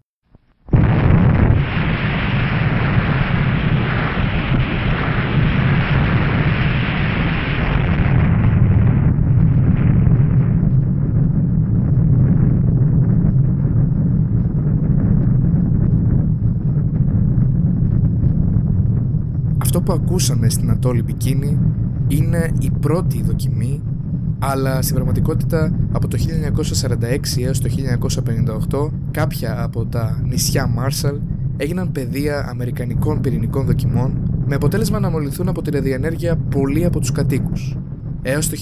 Που 19.90 19.96
ακούσαμε 19.96 20.50
στην 20.50 20.72
Ατόλη 20.72 21.04
Μπικίνη 21.04 21.60
είναι 22.08 22.54
η 22.60 22.72
πρώτη 22.80 23.24
δοκιμή 23.24 23.84
αλλά 24.40 24.82
στην 24.82 24.96
πραγματικότητα 24.96 25.80
από 25.92 26.08
το 26.08 26.18
1946 27.38 27.44
έως 27.44 27.60
το 27.60 27.70
1958 28.90 28.92
κάποια 29.12 29.64
από 29.64 29.86
τα 29.86 30.22
νησιά 30.24 30.68
Μάρσαλ 30.68 31.20
έγιναν 31.58 31.92
πεδία 31.92 32.46
αμερικανικών 32.50 33.22
πυρηνικών 33.22 33.66
δοκιμών 33.66 34.42
με 34.46 34.56
αποτέλεσμα 34.56 35.00
να 35.00 35.10
μολυνθούν 35.10 35.48
από 35.48 35.62
τη 35.62 35.72
ραδιενέργεια 35.72 36.36
πολλοί 36.36 36.86
από 36.86 37.00
τους 37.00 37.12
κατοίκους. 37.12 37.78
Έως 38.22 38.50
το 38.50 38.58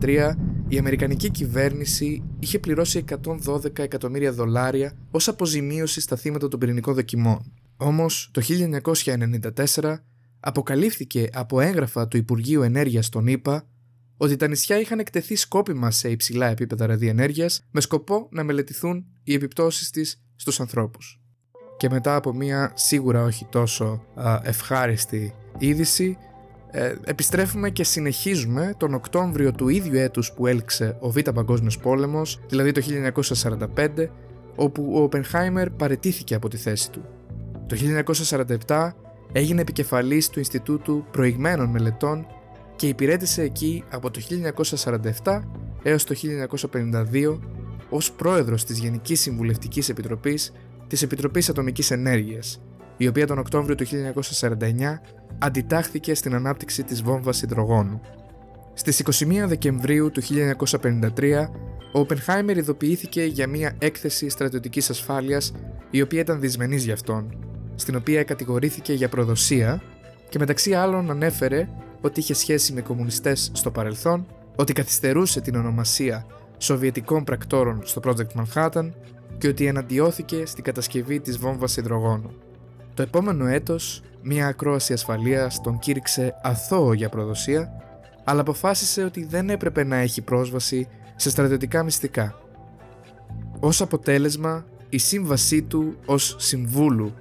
1993 0.00 0.32
η 0.68 0.78
Αμερικανική 0.78 1.30
κυβέρνηση 1.30 2.22
είχε 2.38 2.58
πληρώσει 2.58 3.04
112 3.44 3.78
εκατομμύρια 3.78 4.32
δολάρια 4.32 4.92
ως 5.10 5.28
αποζημίωση 5.28 6.00
στα 6.00 6.16
θύματα 6.16 6.48
των 6.48 6.58
πυρηνικών 6.58 6.94
δοκιμών. 6.94 7.52
Όμως 7.76 8.30
το 8.32 8.42
1994 9.82 9.96
αποκαλύφθηκε 10.46 11.28
από 11.32 11.60
έγγραφα 11.60 12.08
του 12.08 12.16
Υπουργείου 12.16 12.62
Ενέργειας 12.62 13.08
των 13.08 13.26
ΗΠΑ 13.26 13.68
ότι 14.16 14.36
τα 14.36 14.48
νησιά 14.48 14.80
είχαν 14.80 14.98
εκτεθεί 14.98 15.36
σκόπιμα 15.36 15.90
σε 15.90 16.10
υψηλά 16.10 16.46
επίπεδα 16.46 16.86
ραδιενέργειας 16.86 17.66
με 17.70 17.80
σκοπό 17.80 18.28
να 18.30 18.44
μελετηθούν 18.44 19.06
οι 19.22 19.34
επιπτώσεις 19.34 19.90
της 19.90 20.22
στους 20.36 20.60
ανθρώπους. 20.60 21.20
Και 21.76 21.88
μετά 21.90 22.16
από 22.16 22.32
μια 22.32 22.72
σίγουρα 22.74 23.22
όχι 23.22 23.46
τόσο 23.50 24.04
ευχάριστη 24.42 25.34
είδηση, 25.58 26.18
ε, 26.70 26.94
επιστρέφουμε 27.04 27.70
και 27.70 27.84
συνεχίζουμε 27.84 28.74
τον 28.76 28.94
Οκτώβριο 28.94 29.52
του 29.52 29.68
ίδιου 29.68 29.94
έτους 29.94 30.32
που 30.32 30.46
έλξε 30.46 30.96
ο 31.00 31.10
Β' 31.10 31.30
Παγκόσμιος 31.34 31.78
Πόλεμος, 31.78 32.40
δηλαδή 32.48 32.72
το 32.72 32.80
1945, 32.80 34.10
όπου 34.56 34.92
ο 34.94 35.02
Οπενχάιμερ 35.02 35.70
παρετήθηκε 35.70 36.34
από 36.34 36.48
τη 36.48 36.56
θέση 36.56 36.90
του. 36.90 37.04
Το 37.66 37.76
1947 38.66 39.05
έγινε 39.32 39.60
επικεφαλής 39.60 40.28
του 40.28 40.38
Ινστιτούτου 40.38 41.04
Προηγμένων 41.10 41.68
Μελετών 41.68 42.26
και 42.76 42.88
υπηρέτησε 42.88 43.42
εκεί 43.42 43.84
από 43.90 44.10
το 44.10 44.20
1947 45.24 45.40
έως 45.82 46.04
το 46.04 46.14
1952 46.72 47.38
ως 47.90 48.12
πρόεδρος 48.12 48.64
της 48.64 48.78
Γενικής 48.78 49.20
Συμβουλευτικής 49.20 49.88
Επιτροπής 49.88 50.52
της 50.86 51.02
Επιτροπής 51.02 51.48
Ατομικής 51.48 51.90
Ενέργειας, 51.90 52.62
η 52.96 53.06
οποία 53.06 53.26
τον 53.26 53.38
Οκτώβριο 53.38 53.74
του 53.74 53.84
1949 53.86 55.00
αντιτάχθηκε 55.38 56.14
στην 56.14 56.34
ανάπτυξη 56.34 56.84
της 56.84 57.02
βόμβας 57.02 57.42
υδρογόνου. 57.42 58.00
Στις 58.74 58.98
21 58.98 59.46
Δεκεμβρίου 59.46 60.10
του 60.10 60.22
1953, 60.22 61.50
ο 61.92 62.00
Οπενχάιμερ 62.00 62.56
ειδοποιήθηκε 62.56 63.22
για 63.22 63.46
μια 63.46 63.72
έκθεση 63.78 64.28
στρατιωτικής 64.28 64.90
ασφάλειας 64.90 65.52
η 65.90 66.02
οποία 66.02 66.20
ήταν 66.20 66.40
δυσμενής 66.40 66.84
για 66.84 66.94
αυτόν, 66.94 67.38
στην 67.76 67.96
οποία 67.96 68.24
κατηγορήθηκε 68.24 68.92
για 68.92 69.08
προδοσία 69.08 69.82
και 70.28 70.38
μεταξύ 70.38 70.74
άλλων 70.74 71.10
ανέφερε 71.10 71.68
ότι 72.00 72.20
είχε 72.20 72.34
σχέση 72.34 72.72
με 72.72 72.80
κομμουνιστές 72.80 73.50
στο 73.54 73.70
παρελθόν, 73.70 74.26
ότι 74.56 74.72
καθυστερούσε 74.72 75.40
την 75.40 75.56
ονομασία 75.56 76.26
Σοβιετικών 76.58 77.24
πρακτόρων 77.24 77.80
στο 77.84 78.00
Project 78.04 78.42
Manhattan 78.42 78.90
και 79.38 79.48
ότι 79.48 79.66
εναντιώθηκε 79.66 80.46
στην 80.46 80.64
κατασκευή 80.64 81.20
της 81.20 81.38
βόμβας 81.38 81.76
υδρογόνου. 81.76 82.30
Το 82.94 83.02
επόμενο 83.02 83.46
έτος, 83.46 84.02
μια 84.22 84.46
ακρόαση 84.46 84.92
ασφαλείας 84.92 85.60
τον 85.60 85.78
κήρυξε 85.78 86.34
αθώο 86.42 86.92
για 86.92 87.08
προδοσία, 87.08 87.72
αλλά 88.24 88.40
αποφάσισε 88.40 89.04
ότι 89.04 89.24
δεν 89.24 89.50
έπρεπε 89.50 89.84
να 89.84 89.96
έχει 89.96 90.22
πρόσβαση 90.22 90.88
σε 91.16 91.30
στρατιωτικά 91.30 91.82
μυστικά. 91.82 92.34
Ως 93.60 93.80
αποτέλεσμα, 93.80 94.64
η 94.88 94.98
σύμβασή 94.98 95.62
του 95.62 95.96
ως 96.06 96.36
συμβούλου 96.38 97.14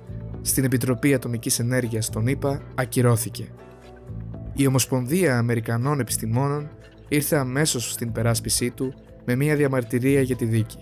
στην 0.46 0.64
Επιτροπή 0.64 1.14
Ατομικής 1.14 1.60
Ενέργειας 1.60 2.10
των 2.10 2.28
ΗΠΑ 2.28 2.62
ακυρώθηκε. 2.76 3.48
Η 4.54 4.68
Ομοσπονδία 4.68 5.38
Αμερικανών 5.38 6.00
Επιστημόνων 6.00 6.70
ήρθε 7.08 7.36
αμέσως 7.36 7.92
στην 7.92 8.12
περάσπισή 8.12 8.72
του 8.72 8.94
με 9.26 9.36
μια 9.36 9.56
διαμαρτυρία 9.56 10.22
για 10.22 10.36
τη 10.36 10.46
δίκη. 10.46 10.78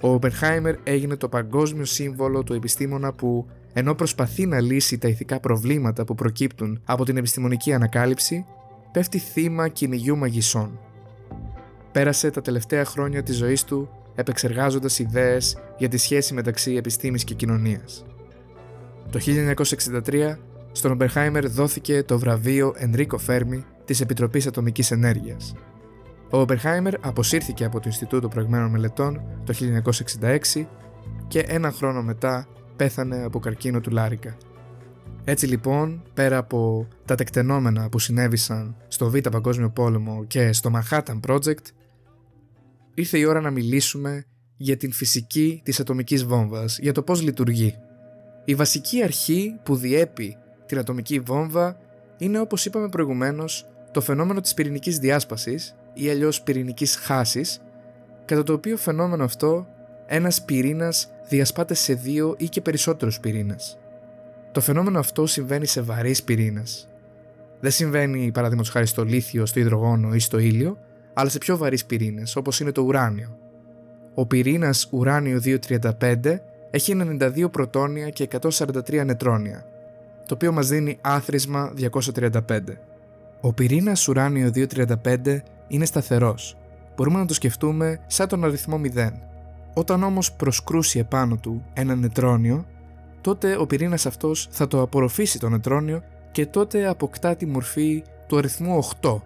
Ο 0.00 0.12
Οπενχάιμερ 0.12 0.74
έγινε 0.82 1.16
το 1.16 1.28
παγκόσμιο 1.28 1.84
σύμβολο 1.84 2.42
του 2.42 2.52
επιστήμονα 2.52 3.12
που, 3.12 3.46
ενώ 3.72 3.94
προσπαθεί 3.94 4.46
να 4.46 4.60
λύσει 4.60 4.98
τα 4.98 5.08
ηθικά 5.08 5.40
προβλήματα 5.40 6.04
που 6.04 6.14
προκύπτουν 6.14 6.80
από 6.84 7.04
την 7.04 7.16
επιστημονική 7.16 7.72
ανακάλυψη, 7.72 8.46
πέφτει 8.92 9.18
θύμα 9.18 9.68
κυνηγιού 9.68 10.16
μαγισσών. 10.16 10.78
Πέρασε 11.92 12.30
τα 12.30 12.40
τελευταία 12.40 12.84
χρόνια 12.84 13.22
της 13.22 13.36
ζωής 13.36 13.64
του 13.64 13.88
επεξεργάζοντας 14.14 14.98
ιδέες 14.98 15.56
για 15.78 15.88
τη 15.88 15.96
σχέση 15.96 16.34
μεταξύ 16.34 16.74
επιστήμης 16.74 17.24
και 17.24 17.34
κοινωνίας. 17.34 18.04
Το 19.12 19.20
1963 20.06 20.36
στον 20.72 20.90
Ομπερχάιμερ 20.90 21.48
δόθηκε 21.48 22.02
το 22.02 22.18
βραβείο 22.18 22.72
Ενρίκο 22.76 23.18
Φέρμι 23.18 23.64
της 23.84 24.00
Επιτροπής 24.00 24.46
Ατομικής 24.46 24.90
Ενέργειας. 24.90 25.54
Ο 26.30 26.38
Ομπερχάιμερ 26.38 26.94
αποσύρθηκε 27.00 27.64
από 27.64 27.80
το 27.80 27.82
Ινστιτούτο 27.86 28.28
Προηγμένων 28.28 28.70
Μελετών 28.70 29.22
το 29.44 29.54
1966 30.20 30.66
και 31.28 31.38
ένα 31.38 31.70
χρόνο 31.70 32.02
μετά 32.02 32.48
πέθανε 32.76 33.22
από 33.24 33.38
καρκίνο 33.38 33.80
του 33.80 33.90
Λάρικα. 33.90 34.36
Έτσι 35.24 35.46
λοιπόν, 35.46 36.02
πέρα 36.14 36.36
από 36.36 36.88
τα 37.04 37.14
τεκτενόμενα 37.14 37.88
που 37.88 37.98
συνέβησαν 37.98 38.76
στο 38.88 39.10
Β' 39.10 39.28
Παγκόσμιο 39.30 39.70
Πόλεμο 39.70 40.24
και 40.24 40.52
στο 40.52 40.70
Manhattan 40.74 41.20
Project, 41.26 41.66
ήρθε 42.94 43.18
η 43.18 43.24
ώρα 43.24 43.40
να 43.40 43.50
μιλήσουμε 43.50 44.24
για 44.56 44.76
την 44.76 44.92
φυσική 44.92 45.60
της 45.64 45.80
ατομικής 45.80 46.24
βόμβας, 46.24 46.78
για 46.78 46.92
το 46.92 47.02
πώς 47.02 47.22
λειτουργεί. 47.22 47.74
Η 48.44 48.54
βασική 48.54 49.02
αρχή 49.02 49.58
που 49.62 49.76
διέπει 49.76 50.36
την 50.66 50.78
ατομική 50.78 51.20
βόμβα 51.20 51.76
είναι 52.16 52.40
όπως 52.40 52.64
είπαμε 52.64 52.88
προηγουμένως 52.88 53.66
το 53.90 54.00
φαινόμενο 54.00 54.40
της 54.40 54.54
πυρηνικής 54.54 54.98
διάσπασης 54.98 55.76
ή 55.94 56.10
αλλιώς 56.10 56.42
πυρηνικής 56.42 56.96
χάσης 56.96 57.62
κατά 58.24 58.42
το 58.42 58.52
οποίο 58.52 58.76
φαινόμενο 58.76 59.24
αυτό 59.24 59.66
ένας 60.06 60.44
πυρήνας 60.44 61.10
διασπάται 61.28 61.74
σε 61.74 61.94
δύο 61.94 62.34
ή 62.38 62.48
και 62.48 62.60
περισσότερους 62.60 63.20
πυρήνες. 63.20 63.78
Το 64.52 64.60
φαινόμενο 64.60 64.98
αυτό 64.98 65.26
συμβαίνει 65.26 65.66
σε 65.66 65.80
βαρύς 65.80 66.22
πυρήνες. 66.22 66.88
Δεν 67.60 67.70
συμβαίνει 67.70 68.30
παραδείγματος 68.32 68.72
χάρη 68.72 68.86
στο 68.86 69.04
λίθιο, 69.04 69.46
στο 69.46 69.60
υδρογόνο 69.60 70.14
ή 70.14 70.18
στο 70.18 70.38
ήλιο, 70.38 70.78
αλλά 71.12 71.28
σε 71.28 71.38
πιο 71.38 71.56
βαρύς 71.56 71.84
πυρήνες 71.84 72.36
όπως 72.36 72.60
είναι 72.60 72.72
το 72.72 72.82
ουράνιο. 72.82 73.38
Ο 74.14 74.26
πυρήνας 74.26 74.88
ουράνιο 74.90 75.40
235 75.40 76.40
έχει 76.74 76.96
92 77.20 77.50
πρωτόνια 77.50 78.08
και 78.08 78.28
143 78.40 79.02
νετρόνια, 79.04 79.64
το 80.26 80.34
οποίο 80.34 80.52
μας 80.52 80.68
δίνει 80.68 80.98
άθροισμα 81.00 81.72
235. 81.76 82.60
Ο 83.40 83.52
πυρήνας 83.52 84.08
ουράνιο 84.08 84.50
235 84.54 85.42
είναι 85.68 85.84
σταθερός. 85.84 86.56
Μπορούμε 86.96 87.18
να 87.18 87.26
το 87.26 87.34
σκεφτούμε 87.34 88.00
σαν 88.06 88.28
τον 88.28 88.44
αριθμό 88.44 88.80
0. 88.94 89.10
Όταν 89.74 90.02
όμως 90.02 90.32
προσκρούσει 90.32 90.98
επάνω 90.98 91.36
του 91.36 91.64
ένα 91.72 91.94
νετρόνιο, 91.94 92.66
τότε 93.20 93.56
ο 93.58 93.66
πυρήνας 93.66 94.06
αυτός 94.06 94.48
θα 94.50 94.66
το 94.66 94.80
απορροφήσει 94.80 95.38
το 95.38 95.48
νετρόνιο 95.48 96.02
και 96.32 96.46
τότε 96.46 96.88
αποκτά 96.88 97.36
τη 97.36 97.46
μορφή 97.46 98.02
του 98.26 98.38
αριθμού 98.38 98.82
8. 99.00 99.20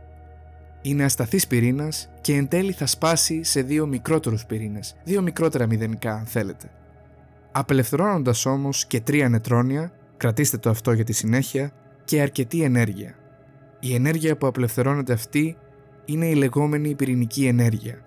Είναι 0.82 1.04
ασταθής 1.04 1.46
πυρήνας 1.46 2.08
και 2.20 2.34
εν 2.34 2.48
τέλει 2.48 2.72
θα 2.72 2.86
σπάσει 2.86 3.42
σε 3.42 3.62
δύο 3.62 3.86
μικρότερους 3.86 4.46
πυρήνες, 4.46 4.94
δύο 5.04 5.22
μικρότερα 5.22 5.66
μηδενικά 5.66 6.12
αν 6.12 6.24
θέλετε. 6.26 6.70
Απελευθερώνοντας 7.58 8.46
όμως 8.46 8.86
και 8.86 9.00
τρία 9.00 9.28
νετρόνια, 9.28 9.92
κρατήστε 10.16 10.56
το 10.56 10.70
αυτό 10.70 10.92
για 10.92 11.04
τη 11.04 11.12
συνέχεια, 11.12 11.72
και 12.04 12.20
αρκετή 12.20 12.62
ενέργεια. 12.62 13.14
Η 13.80 13.94
ενέργεια 13.94 14.36
που 14.36 14.46
απελευθερώνεται 14.46 15.12
αυτή 15.12 15.56
είναι 16.04 16.26
η 16.26 16.34
λεγόμενη 16.34 16.94
πυρηνική 16.94 17.46
ενέργεια. 17.46 17.98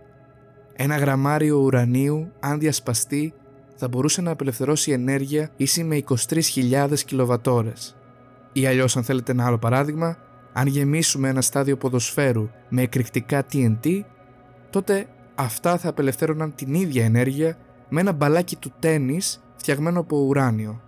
Ένα 0.74 0.98
γραμμάριο 0.98 1.58
ουρανίου, 1.58 2.32
αν 2.40 2.60
διασπαστεί, 2.60 3.34
θα 3.76 3.88
μπορούσε 3.88 4.22
να 4.22 4.32
απελευθερώσει 4.32 4.92
ενέργεια 4.92 5.50
ίση 5.56 5.84
με 5.84 6.04
23.000 6.30 6.94
κιλοβατόρες. 7.06 7.96
Ή 8.54 8.66
αλλιώς 8.68 8.98
αν 8.98 9.04
θέλετε 9.04 9.32
ένα 9.32 9.46
άλλο 9.46 9.58
παράδειγμα, 9.58 10.18
αν 10.54 10.68
γεμίσουμε 10.68 11.30
ένα 11.30 11.42
στάδιο 11.42 11.78
ποδοσφαίρου 11.78 12.50
με 12.70 12.82
εκρηκτικά 12.82 13.46
TNT, 13.52 14.02
τότε 14.70 15.06
αυτά 15.36 15.78
θα 15.78 15.90
απελευθέρωναν 15.90 16.56
την 16.56 16.74
ίδια 16.74 17.06
ενέργεια 17.06 17.58
με 17.90 18.00
ένα 18.00 18.12
μπαλάκι 18.12 18.56
του 18.56 18.74
τένις 18.80 19.44
φτιαγμένο 19.56 20.00
από 20.00 20.18
ουράνιο. 20.18 20.82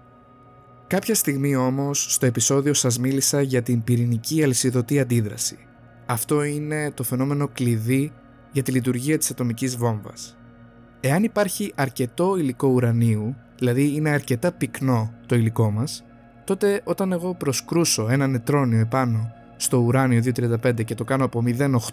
Κάποια 0.87 1.15
στιγμή 1.15 1.55
όμως 1.55 2.13
στο 2.13 2.25
επεισόδιο 2.25 2.73
σας 2.73 2.99
μίλησα 2.99 3.41
για 3.41 3.61
την 3.61 3.83
πυρηνική 3.83 4.43
αλυσιδωτή 4.43 4.99
αντίδραση. 4.99 5.57
Αυτό 6.05 6.43
είναι 6.43 6.91
το 6.91 7.03
φαινόμενο 7.03 7.47
κλειδί 7.47 8.11
για 8.51 8.63
τη 8.63 8.71
λειτουργία 8.71 9.17
της 9.17 9.31
ατομικής 9.31 9.77
βόμβας. 9.77 10.37
Εάν 10.99 11.23
υπάρχει 11.23 11.71
αρκετό 11.75 12.37
υλικό 12.37 12.67
ουρανίου, 12.67 13.35
δηλαδή 13.57 13.95
είναι 13.95 14.09
αρκετά 14.09 14.51
πυκνό 14.51 15.13
το 15.25 15.35
υλικό 15.35 15.71
μας, 15.71 16.03
τότε 16.43 16.81
όταν 16.83 17.11
εγώ 17.11 17.35
προσκρούσω 17.35 18.07
ένα 18.09 18.27
νετρόνιο 18.27 18.79
επάνω 18.79 19.31
στο 19.55 19.77
ουράνιο 19.77 20.21
235 20.21 20.83
και 20.85 20.95
το 20.95 21.03
κάνω 21.03 21.25
από 21.25 21.43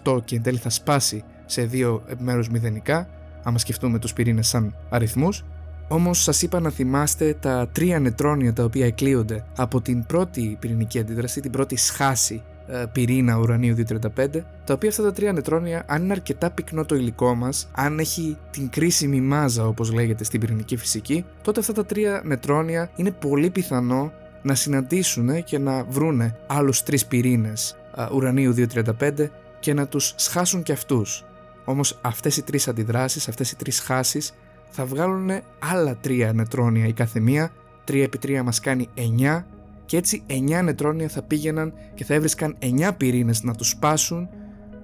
0,8 0.03 0.25
και 0.25 0.35
εν 0.35 0.41
τέλει 0.41 0.57
θα 0.57 0.69
σπάσει 0.69 1.23
σε 1.45 1.63
δύο 1.63 2.03
επιμέρους 2.07 2.49
μηδενικά, 2.49 3.09
άμα 3.43 3.57
σκεφτούμε 3.57 3.99
τους 3.99 4.13
πυρήνες 4.13 4.47
σαν 4.47 4.75
αριθμούς, 4.89 5.43
Όμως 5.91 6.23
σας 6.23 6.41
είπα 6.41 6.59
να 6.59 6.69
θυμάστε 6.69 7.33
τα 7.39 7.67
τρία 7.71 7.99
νετρόνια 7.99 8.53
τα 8.53 8.63
οποία 8.63 8.85
εκλείονται 8.85 9.45
από 9.55 9.81
την 9.81 10.05
πρώτη 10.05 10.57
πυρηνική 10.59 10.99
αντίδραση, 10.99 11.41
την 11.41 11.51
πρώτη 11.51 11.75
σχάση 11.75 12.43
ε, 12.67 12.85
πυρήνα 12.91 13.37
ουρανίου 13.37 13.75
235, 13.75 14.27
τα 14.63 14.73
οποία 14.73 14.89
αυτά 14.89 15.03
τα 15.03 15.11
τρία 15.11 15.33
νετρόνια, 15.33 15.83
αν 15.87 16.03
είναι 16.03 16.11
αρκετά 16.11 16.51
πυκνό 16.51 16.85
το 16.85 16.95
υλικό 16.95 17.35
μας, 17.35 17.69
αν 17.71 17.99
έχει 17.99 18.37
την 18.51 18.69
κρίσιμη 18.69 19.21
μάζα 19.21 19.67
όπως 19.67 19.91
λέγεται 19.91 20.23
στην 20.23 20.39
πυρηνική 20.39 20.77
φυσική, 20.77 21.25
τότε 21.41 21.59
αυτά 21.59 21.73
τα 21.73 21.85
τρία 21.85 22.21
νετρόνια 22.25 22.89
είναι 22.95 23.11
πολύ 23.11 23.49
πιθανό 23.49 24.11
να 24.41 24.55
συναντήσουν 24.55 25.43
και 25.43 25.57
να 25.57 25.83
βρούνε 25.83 26.35
άλλους 26.47 26.83
τρεις 26.83 27.05
πυρήνες 27.05 27.77
ε, 27.95 28.05
ουρανίου 28.13 28.53
235 28.99 29.29
και 29.59 29.73
να 29.73 29.87
τους 29.87 30.13
σχάσουν 30.15 30.63
και 30.63 30.71
αυτούς. 30.71 31.23
Όμως 31.69 31.99
αυτές 32.01 32.37
οι 32.37 32.43
τρεις 32.43 32.67
αντιδράσεις, 32.67 33.27
αυτές 33.27 33.51
οι 33.51 33.55
τρεις 33.55 33.75
σχάσεις 33.75 34.33
θα 34.69 34.85
βγάλουν 34.85 35.29
άλλα 35.59 35.97
τρία 35.97 36.33
νετρόνια 36.33 36.87
η 36.87 36.93
κάθε 36.93 37.19
μία, 37.19 37.51
3 37.85 38.03
επί 38.03 38.17
3 38.17 38.41
μας 38.43 38.59
κάνει 38.59 38.87
9 38.95 39.45
και 39.85 39.97
έτσι 39.97 40.23
9 40.27 40.61
νετρόνια 40.63 41.09
θα 41.09 41.21
πήγαιναν 41.21 41.73
και 41.93 42.05
θα 42.05 42.13
έβρισκαν 42.13 42.57
9 42.59 42.91
πυρήνες 42.97 43.43
να 43.43 43.55
τους 43.55 43.69
σπάσουν 43.69 44.29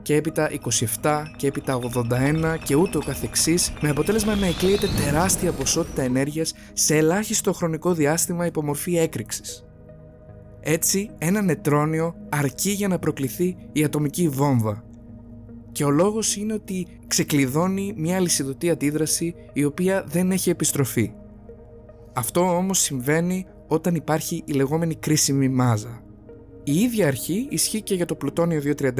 και 0.01 0.15
έπειτα 0.15 0.49
27 1.01 1.23
και 1.35 1.47
έπειτα 1.47 1.79
81 2.09 2.57
και 2.63 2.75
ούτω 2.75 2.99
καθεξής 2.99 3.73
με 3.81 3.89
αποτέλεσμα 3.89 4.35
να 4.35 4.47
εκλείεται 4.47 4.87
τεράστια 5.05 5.51
ποσότητα 5.51 6.01
ενέργειας 6.01 6.53
σε 6.73 6.95
ελάχιστο 6.95 7.53
χρονικό 7.53 7.93
διάστημα 7.93 8.45
υπομορφή 8.45 8.97
έκρηξης. 8.97 9.65
Έτσι 10.59 11.09
ένα 11.17 11.41
νετρόνιο 11.41 12.15
αρκεί 12.29 12.71
για 12.71 12.87
να 12.87 12.99
προκληθεί 12.99 13.55
η 13.71 13.83
ατομική 13.83 14.29
βόμβα 14.29 14.83
και 15.75 15.83
ο 15.83 15.89
λόγος 15.89 16.35
είναι 16.35 16.53
ότι 16.53 16.87
ξεκλειδώνει 17.07 17.93
μια 17.97 18.15
αλυσιδωτή 18.15 18.69
αντίδραση 18.69 19.35
η 19.53 19.63
οποία 19.63 20.05
δεν 20.07 20.31
έχει 20.31 20.49
επιστροφή. 20.49 21.11
Αυτό 22.13 22.41
όμως 22.41 22.79
συμβαίνει 22.79 23.45
όταν 23.67 23.95
υπάρχει 23.95 24.43
η 24.45 24.53
λεγόμενη 24.53 24.95
κρίσιμη 24.95 25.49
μάζα. 25.49 26.01
Η 26.63 26.79
ίδια 26.79 27.07
αρχή 27.07 27.47
ισχύει 27.49 27.81
και 27.81 27.95
για 27.95 28.05
το 28.05 28.15
πλουτόνιο 28.15 28.61
239. 28.77 28.91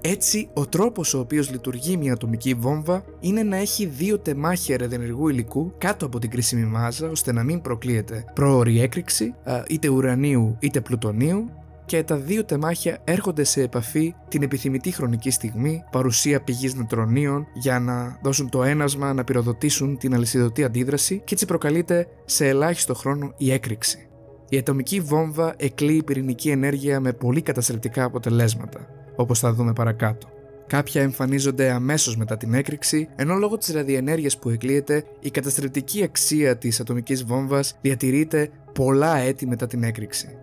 Έτσι, 0.00 0.48
ο 0.54 0.66
τρόπος 0.66 1.14
ο 1.14 1.18
οποίος 1.18 1.50
λειτουργεί 1.50 1.96
μια 1.96 2.12
ατομική 2.12 2.54
βόμβα 2.54 3.04
είναι 3.20 3.42
να 3.42 3.56
έχει 3.56 3.86
δύο 3.86 4.18
τεμάχια 4.18 4.76
ρεδενεργού 4.76 5.28
υλικού 5.28 5.72
κάτω 5.78 6.06
από 6.06 6.18
την 6.18 6.30
κρίσιμη 6.30 6.64
μάζα 6.64 7.08
ώστε 7.08 7.32
να 7.32 7.42
μην 7.42 7.60
προκλείεται 7.60 8.24
πρόωρη 8.34 8.80
έκρηξη 8.80 9.34
είτε 9.68 9.88
ουρανίου 9.88 10.56
είτε 10.60 10.80
πλουτονίου 10.80 11.50
και 11.86 12.02
τα 12.02 12.16
δύο 12.16 12.44
τεμάχια 12.44 12.98
έρχονται 13.04 13.44
σε 13.44 13.62
επαφή 13.62 14.14
την 14.28 14.42
επιθυμητή 14.42 14.90
χρονική 14.90 15.30
στιγμή, 15.30 15.84
παρουσία 15.90 16.40
πηγής 16.40 16.74
νετρονίων 16.74 17.46
για 17.54 17.80
να 17.80 18.18
δώσουν 18.22 18.48
το 18.50 18.62
ένασμα 18.62 19.12
να 19.12 19.24
πυροδοτήσουν 19.24 19.98
την 19.98 20.14
αλυσιδωτή 20.14 20.64
αντίδραση 20.64 21.22
και 21.24 21.34
έτσι 21.34 21.46
προκαλείται 21.46 22.06
σε 22.24 22.48
ελάχιστο 22.48 22.94
χρόνο 22.94 23.34
η 23.36 23.52
έκρηξη. 23.52 24.08
Η 24.48 24.58
ατομική 24.58 25.00
βόμβα 25.00 25.54
εκλείει 25.56 26.02
πυρηνική 26.02 26.50
ενέργεια 26.50 27.00
με 27.00 27.12
πολύ 27.12 27.42
καταστρεπτικά 27.42 28.04
αποτελέσματα, 28.04 28.86
όπως 29.16 29.38
θα 29.38 29.52
δούμε 29.52 29.72
παρακάτω. 29.72 30.28
Κάποια 30.66 31.02
εμφανίζονται 31.02 31.70
αμέσως 31.70 32.16
μετά 32.16 32.36
την 32.36 32.54
έκρηξη, 32.54 33.08
ενώ 33.16 33.34
λόγω 33.34 33.58
της 33.58 33.74
ραδιενέργειας 33.74 34.38
που 34.38 34.48
εκλείεται, 34.48 35.04
η 35.20 35.30
καταστρεπτική 35.30 36.02
αξία 36.02 36.56
της 36.56 36.80
ατομικής 36.80 37.24
βόμβας 37.24 37.78
διατηρείται 37.80 38.50
πολλά 38.72 39.16
έτη 39.16 39.46
μετά 39.46 39.66
την 39.66 39.82
έκρηξη. 39.82 40.38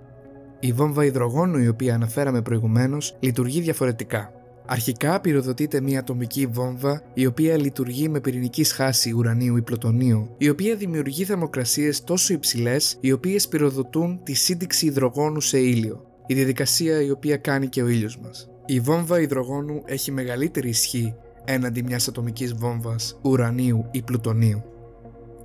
Η 0.64 0.72
βόμβα 0.72 1.06
υδρογόνου 1.06 1.58
η 1.58 1.68
οποία 1.68 1.94
αναφέραμε 1.94 2.42
προηγουμένως 2.42 3.18
λειτουργεί 3.20 3.62
διαφορετικά. 3.62 4.32
Αρχικά 4.66 5.22
πυροδοτείται 5.22 5.82
μια 5.82 6.00
ατομική 6.00 6.46
βόμβα 6.46 7.02
η 7.14 7.26
οποία 7.26 7.58
λειτουργεί 7.58 8.10
με 8.10 8.20
πυρηνική 8.20 8.64
σχάση 8.64 9.12
ουρανίου 9.12 9.58
ή 9.58 9.62
πλωτονίου, 9.62 10.36
η 10.38 10.50
οποία 10.50 10.76
δημιουργεί 10.76 11.24
θερμοκρασίες 11.24 12.04
τόσο 12.04 12.34
υψηλές 12.34 12.98
οι 13.00 13.12
οποίες 13.12 13.48
πυροδοτούν 13.48 14.20
τη 14.24 14.34
σύνδεξη 14.34 14.86
υδρογόνου 14.86 15.42
σε 15.42 15.60
ήλιο, 15.60 16.06
η 16.26 16.34
διαδικασία 16.34 17.02
η 17.02 17.12
οποία 17.12 17.38
κάνει 17.38 17.68
και 17.68 17.84
ο 17.84 17.88
ήλιος 17.88 18.20
μας. 18.20 18.50
Η 18.66 18.80
βόμβα 18.80 19.22
υδρογόνου 19.22 19.82
έχει 19.86 20.12
μεγαλύτερη 20.12 20.70
ισχύ 20.70 21.16
έναντι 21.46 21.84
μιας 21.84 22.08
ατομικής 22.08 22.54
βόμβας 22.54 23.20
ουρανίου 23.22 23.86
ή 23.92 24.02
πλουτονίου. 24.02 24.64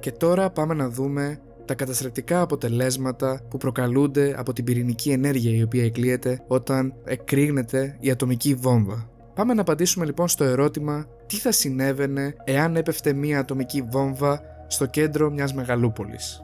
Και 0.01 0.13
τώρα 0.13 0.51
πάμε 0.51 0.75
να 0.75 0.89
δούμε 0.89 1.41
τα 1.67 1.75
καταστρεπτικά 1.75 2.41
αποτελέσματα 2.41 3.41
που 3.51 3.57
προκαλούνται 3.57 4.35
από 4.39 4.53
την 4.53 4.65
πυρηνική 4.65 5.11
ενέργεια 5.11 5.57
η 5.57 5.63
οποία 5.63 5.85
εκλείεται 5.85 6.43
όταν 6.47 6.95
εκρήγνεται 7.05 7.97
η 8.01 8.11
ατομική 8.11 8.55
βόμβα. 8.55 9.11
Πάμε 9.35 9.55
να 9.55 9.61
απαντήσουμε 9.61 10.05
λοιπόν 10.05 10.29
στο 10.29 10.45
ερώτημα 10.45 11.07
τι 11.27 11.37
θα 11.37 11.53
συνέβαινε 11.53 12.35
εάν 12.45 12.77
έπεφτε 12.77 13.13
μια 13.13 13.39
ατομική 13.39 13.83
βόμβα 13.91 14.41
στο 14.67 14.87
κέντρο 14.87 15.31
μιας 15.31 15.55
μεγαλούπολης; 15.55 16.41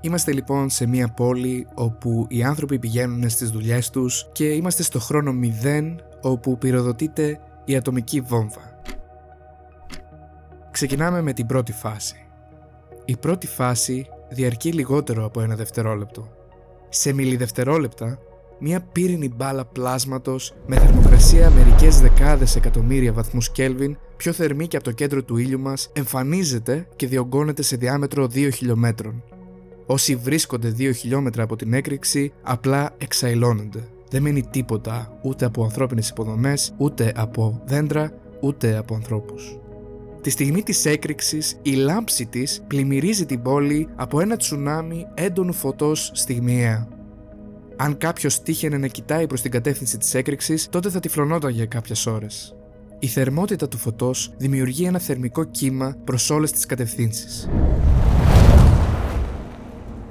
Είμαστε 0.00 0.32
λοιπόν 0.32 0.70
σε 0.70 0.86
μια 0.86 1.08
πόλη 1.08 1.66
όπου 1.74 2.26
οι 2.28 2.42
άνθρωποι 2.42 2.78
πηγαίνουν 2.78 3.28
στις 3.28 3.50
δουλειές 3.50 3.90
τους 3.90 4.28
και 4.32 4.44
είμαστε 4.44 4.82
στο 4.82 4.98
χρόνο 4.98 5.32
0 5.62 5.96
όπου 6.20 6.58
πυροδοτείται 6.58 7.40
η 7.64 7.76
ατομική 7.76 8.20
βόμβα. 8.20 8.80
Ξεκινάμε 10.70 11.22
με 11.22 11.32
την 11.32 11.46
πρώτη 11.46 11.72
φάση. 11.72 12.16
Η 13.04 13.16
πρώτη 13.16 13.46
φάση 13.46 14.06
διαρκεί 14.30 14.72
λιγότερο 14.72 15.24
από 15.24 15.40
ένα 15.40 15.54
δευτερόλεπτο. 15.54 16.28
Σε 16.88 17.12
μιλιδευτερόλεπτα, 17.12 18.18
μια 18.58 18.80
πύρινη 18.80 19.28
μπάλα 19.36 19.64
πλάσματος 19.64 20.54
με 20.66 20.76
θερμοκρασία 20.76 21.50
μερικές 21.50 22.00
δεκάδες 22.00 22.56
εκατομμύρια 22.56 23.12
βαθμούς 23.12 23.50
Κέλβιν 23.50 23.96
πιο 24.16 24.32
θερμή 24.32 24.68
και 24.68 24.76
από 24.76 24.84
το 24.84 24.92
κέντρο 24.92 25.22
του 25.22 25.36
ήλιου 25.36 25.60
μας 25.60 25.90
εμφανίζεται 25.92 26.88
και 26.96 27.06
διωγγώνεται 27.06 27.62
σε 27.62 27.76
διάμετρο 27.76 28.24
2 28.24 28.48
χιλιόμετρων. 28.52 29.22
Όσοι 29.86 30.16
βρίσκονται 30.16 30.74
2 30.78 30.92
χιλιόμετρα 30.94 31.42
από 31.42 31.56
την 31.56 31.72
έκρηξη 31.72 32.32
απλά 32.42 32.94
εξαϊλώνονται. 32.98 33.88
Δεν 34.10 34.22
μένει 34.22 34.42
τίποτα 34.42 35.18
ούτε 35.22 35.44
από 35.44 35.64
ανθρώπινες 35.64 36.08
υποδομές, 36.08 36.74
ούτε 36.76 37.12
από 37.16 37.62
δέντρα, 37.66 38.12
ούτε 38.40 38.76
από 38.76 38.94
ανθρώπους. 38.94 39.58
Τη 40.28 40.34
στιγμή 40.34 40.62
της 40.62 40.84
έκρηξης, 40.84 41.58
η 41.62 41.70
λάμψη 41.70 42.26
της 42.26 42.62
πλημμυρίζει 42.66 43.26
την 43.26 43.42
πόλη 43.42 43.88
από 43.96 44.20
ένα 44.20 44.36
τσουνάμι 44.36 45.06
έντονου 45.14 45.52
φωτός 45.52 46.10
στιγμιαία. 46.14 46.88
Αν 47.76 47.98
κάποιος 47.98 48.42
τύχαινε 48.42 48.78
να 48.78 48.86
κοιτάει 48.86 49.26
προς 49.26 49.40
την 49.40 49.50
κατεύθυνση 49.50 49.98
της 49.98 50.14
έκρηξης, 50.14 50.68
τότε 50.68 50.90
θα 50.90 51.00
τυφλωνόταν 51.00 51.50
για 51.50 51.66
κάποιες 51.66 52.06
ώρες. 52.06 52.54
Η 52.98 53.06
θερμότητα 53.06 53.68
του 53.68 53.78
φωτός 53.78 54.32
δημιουργεί 54.36 54.84
ένα 54.84 54.98
θερμικό 54.98 55.44
κύμα 55.44 55.96
προς 56.04 56.30
όλες 56.30 56.52
τις 56.52 56.66
κατευθύνσεις. 56.66 57.48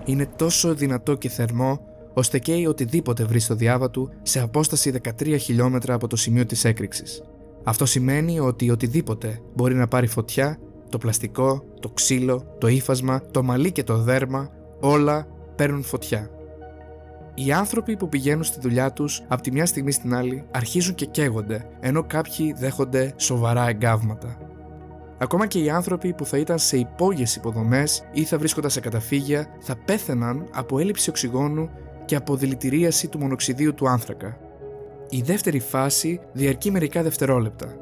Είναι 0.06 0.26
τόσο 0.36 0.74
δυνατό 0.76 1.16
και 1.16 1.30
θερμό, 1.30 1.80
ώστε 2.14 2.40
καίει 2.40 2.66
οτιδήποτε 2.66 3.24
βρει 3.24 3.40
στο 3.40 3.56
διάβα 3.56 3.90
του 3.90 4.10
σε 4.22 4.40
απόσταση 4.40 4.92
13 5.22 5.38
χιλιόμετρα 5.40 5.94
από 5.94 6.08
το 6.08 6.16
σημείο 6.16 6.46
της 6.46 6.66
έκρηξης. 6.66 7.22
Αυτό 7.68 7.86
σημαίνει 7.86 8.40
ότι 8.40 8.70
οτιδήποτε 8.70 9.42
μπορεί 9.56 9.76
να 9.76 9.88
πάρει 9.88 10.08
φωτιά, 10.08 10.60
το 10.90 10.98
πλαστικό, 10.98 11.64
το 11.80 11.90
ξύλο, 11.90 12.56
το 12.58 12.68
ύφασμα, 12.68 13.22
το 13.32 13.44
μαλλί 13.44 13.72
και 13.72 13.84
το 13.84 13.98
δέρμα, 13.98 14.50
όλα 14.80 15.28
παίρνουν 15.56 15.84
φωτιά. 15.84 16.30
Οι 17.36 17.52
άνθρωποι 17.52 17.98
που 17.98 18.10
πηγαίνουν 18.10 18.44
στη 18.44 18.60
δουλειά 18.60 18.94
τους 18.94 19.24
από 19.28 19.42
τη 19.42 19.52
μια 19.52 19.66
στιγμή 19.66 19.92
στην 19.92 20.16
άλλη 20.16 20.44
αρχίζουν 20.52 20.96
και 20.96 21.06
καίγονται, 21.06 21.70
ενώ 21.80 22.04
κάποιοι 22.04 22.54
δέχονται 22.58 23.14
σοβαρά 23.18 23.68
εγκάβματα. 23.68 24.38
Ακόμα 25.18 25.48
και 25.48 25.60
οι 25.60 25.70
άνθρωποι 25.70 26.14
που 26.14 26.26
θα 26.26 26.38
ήταν 26.38 26.60
σε 26.60 26.78
υπόγειες 26.78 27.36
υποδομές 27.36 28.04
ή 28.12 28.24
θα 28.24 28.38
βρίσκονταν 28.38 28.72
σε 28.72 28.80
καταφύγια 28.80 29.48
θα 29.60 29.76
πέθαιναν 29.86 30.50
από 30.54 30.80
έλλειψη 30.80 31.10
οξυγόνου 31.10 31.70
και 32.06 32.16
από 32.16 32.36
δηλητηρίαση 32.36 33.08
του 33.08 33.20
μονοξιδίου 33.20 33.74
του 33.74 33.90
άνθρακα, 33.90 34.38
η 35.10 35.22
δεύτερη 35.22 35.60
φάση 35.60 36.20
διαρκεί 36.34 36.72
μερικά 36.72 37.04
δευτερόλεπτα. 37.04 37.76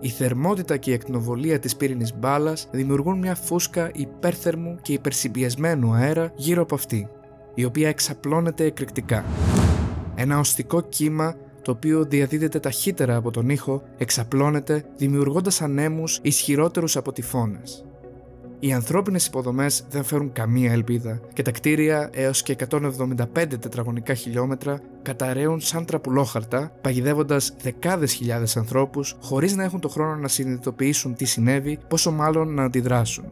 Η 0.00 0.08
θερμότητα 0.08 0.76
και 0.76 0.90
η 0.90 0.94
ακτινοβολία 0.94 1.58
της 1.58 1.76
πύρινης 1.76 2.14
μπάλας 2.18 2.68
δημιουργούν 2.70 3.18
μια 3.18 3.34
φούσκα 3.34 3.90
υπέρθερμου 3.94 4.78
και 4.82 4.92
υπερσυμπιεσμένου 4.92 5.92
αέρα 5.92 6.32
γύρω 6.36 6.62
από 6.62 6.74
αυτή, 6.74 7.08
η 7.54 7.64
οποία 7.64 7.88
εξαπλώνεται 7.88 8.64
εκρηκτικά. 8.64 9.24
Ένα 10.14 10.38
οστικό 10.38 10.80
κύμα 10.80 11.34
το 11.62 11.70
οποίο 11.70 12.04
διαδίδεται 12.04 12.60
ταχύτερα 12.60 13.16
από 13.16 13.30
τον 13.30 13.48
ήχο, 13.48 13.82
εξαπλώνεται 13.98 14.84
δημιουργώντας 14.96 15.62
ανέμους 15.62 16.18
ισχυρότερους 16.22 16.96
από 16.96 17.12
τυφώνες. 17.12 17.84
Οι 18.62 18.72
ανθρώπινες 18.72 19.26
υποδομές 19.26 19.84
δεν 19.90 20.04
φέρουν 20.04 20.32
καμία 20.32 20.72
ελπίδα 20.72 21.20
και 21.32 21.42
τα 21.42 21.50
κτίρια 21.50 22.10
έως 22.12 22.42
και 22.42 22.56
175 22.70 23.24
τετραγωνικά 23.34 24.14
χιλιόμετρα 24.14 24.80
καταραίουν 25.02 25.60
σαν 25.60 25.84
τραπουλόχαρτα, 25.84 26.72
παγιδεύοντας 26.80 27.52
δεκάδες 27.62 28.12
χιλιάδες 28.12 28.56
ανθρώπους 28.56 29.16
χωρίς 29.20 29.54
να 29.56 29.64
έχουν 29.64 29.80
το 29.80 29.88
χρόνο 29.88 30.16
να 30.16 30.28
συνειδητοποιήσουν 30.28 31.14
τι 31.14 31.24
συνέβη, 31.24 31.78
πόσο 31.88 32.10
μάλλον 32.10 32.54
να 32.54 32.64
αντιδράσουν. 32.64 33.24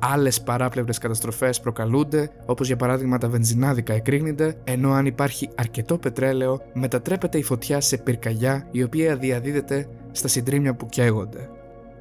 Άλλες 0.00 0.42
παράπλευρες 0.42 0.98
καταστροφές 0.98 1.60
προκαλούνται, 1.60 2.30
όπως 2.46 2.66
για 2.66 2.76
παράδειγμα 2.76 3.18
τα 3.18 3.28
βενζινάδικα 3.28 3.92
εκρήγνεται, 3.92 4.56
ενώ 4.64 4.92
αν 4.92 5.06
υπάρχει 5.06 5.48
αρκετό 5.54 5.98
πετρέλαιο, 5.98 6.60
μετατρέπεται 6.72 7.38
η 7.38 7.42
φωτιά 7.42 7.80
σε 7.80 7.96
πυρκαγιά 7.96 8.68
η 8.70 8.82
οποία 8.82 9.16
διαδίδεται 9.16 9.88
στα 10.12 10.28
συντρίμια 10.28 10.74
που 10.74 10.86
καίγονται. 10.86 11.50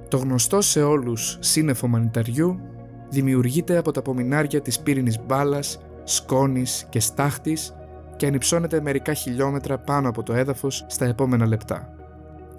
Το 0.08 0.18
γνωστό 0.18 0.62
σε 0.62 0.84
όλους 0.84 1.38
σύννεφο 1.40 1.88
μανιταριού 1.88 2.60
δημιουργείται 3.10 3.78
από 3.78 3.92
τα 3.92 4.00
απομεινάρια 4.00 4.62
της 4.62 4.80
πύρινης 4.80 5.20
μπάλας, 5.26 5.80
σκόνης 6.04 6.86
και 6.90 7.00
στάχτης 7.00 7.76
και 8.16 8.26
ανυψώνεται 8.26 8.82
μερικά 8.82 9.14
χιλιόμετρα 9.14 9.78
πάνω 9.78 10.10
από 10.10 10.24
το 10.24 10.34
έδαφος 10.34 10.86
στα 10.88 11.06
επόμενα 11.06 11.46
λεπτά. 11.46 11.90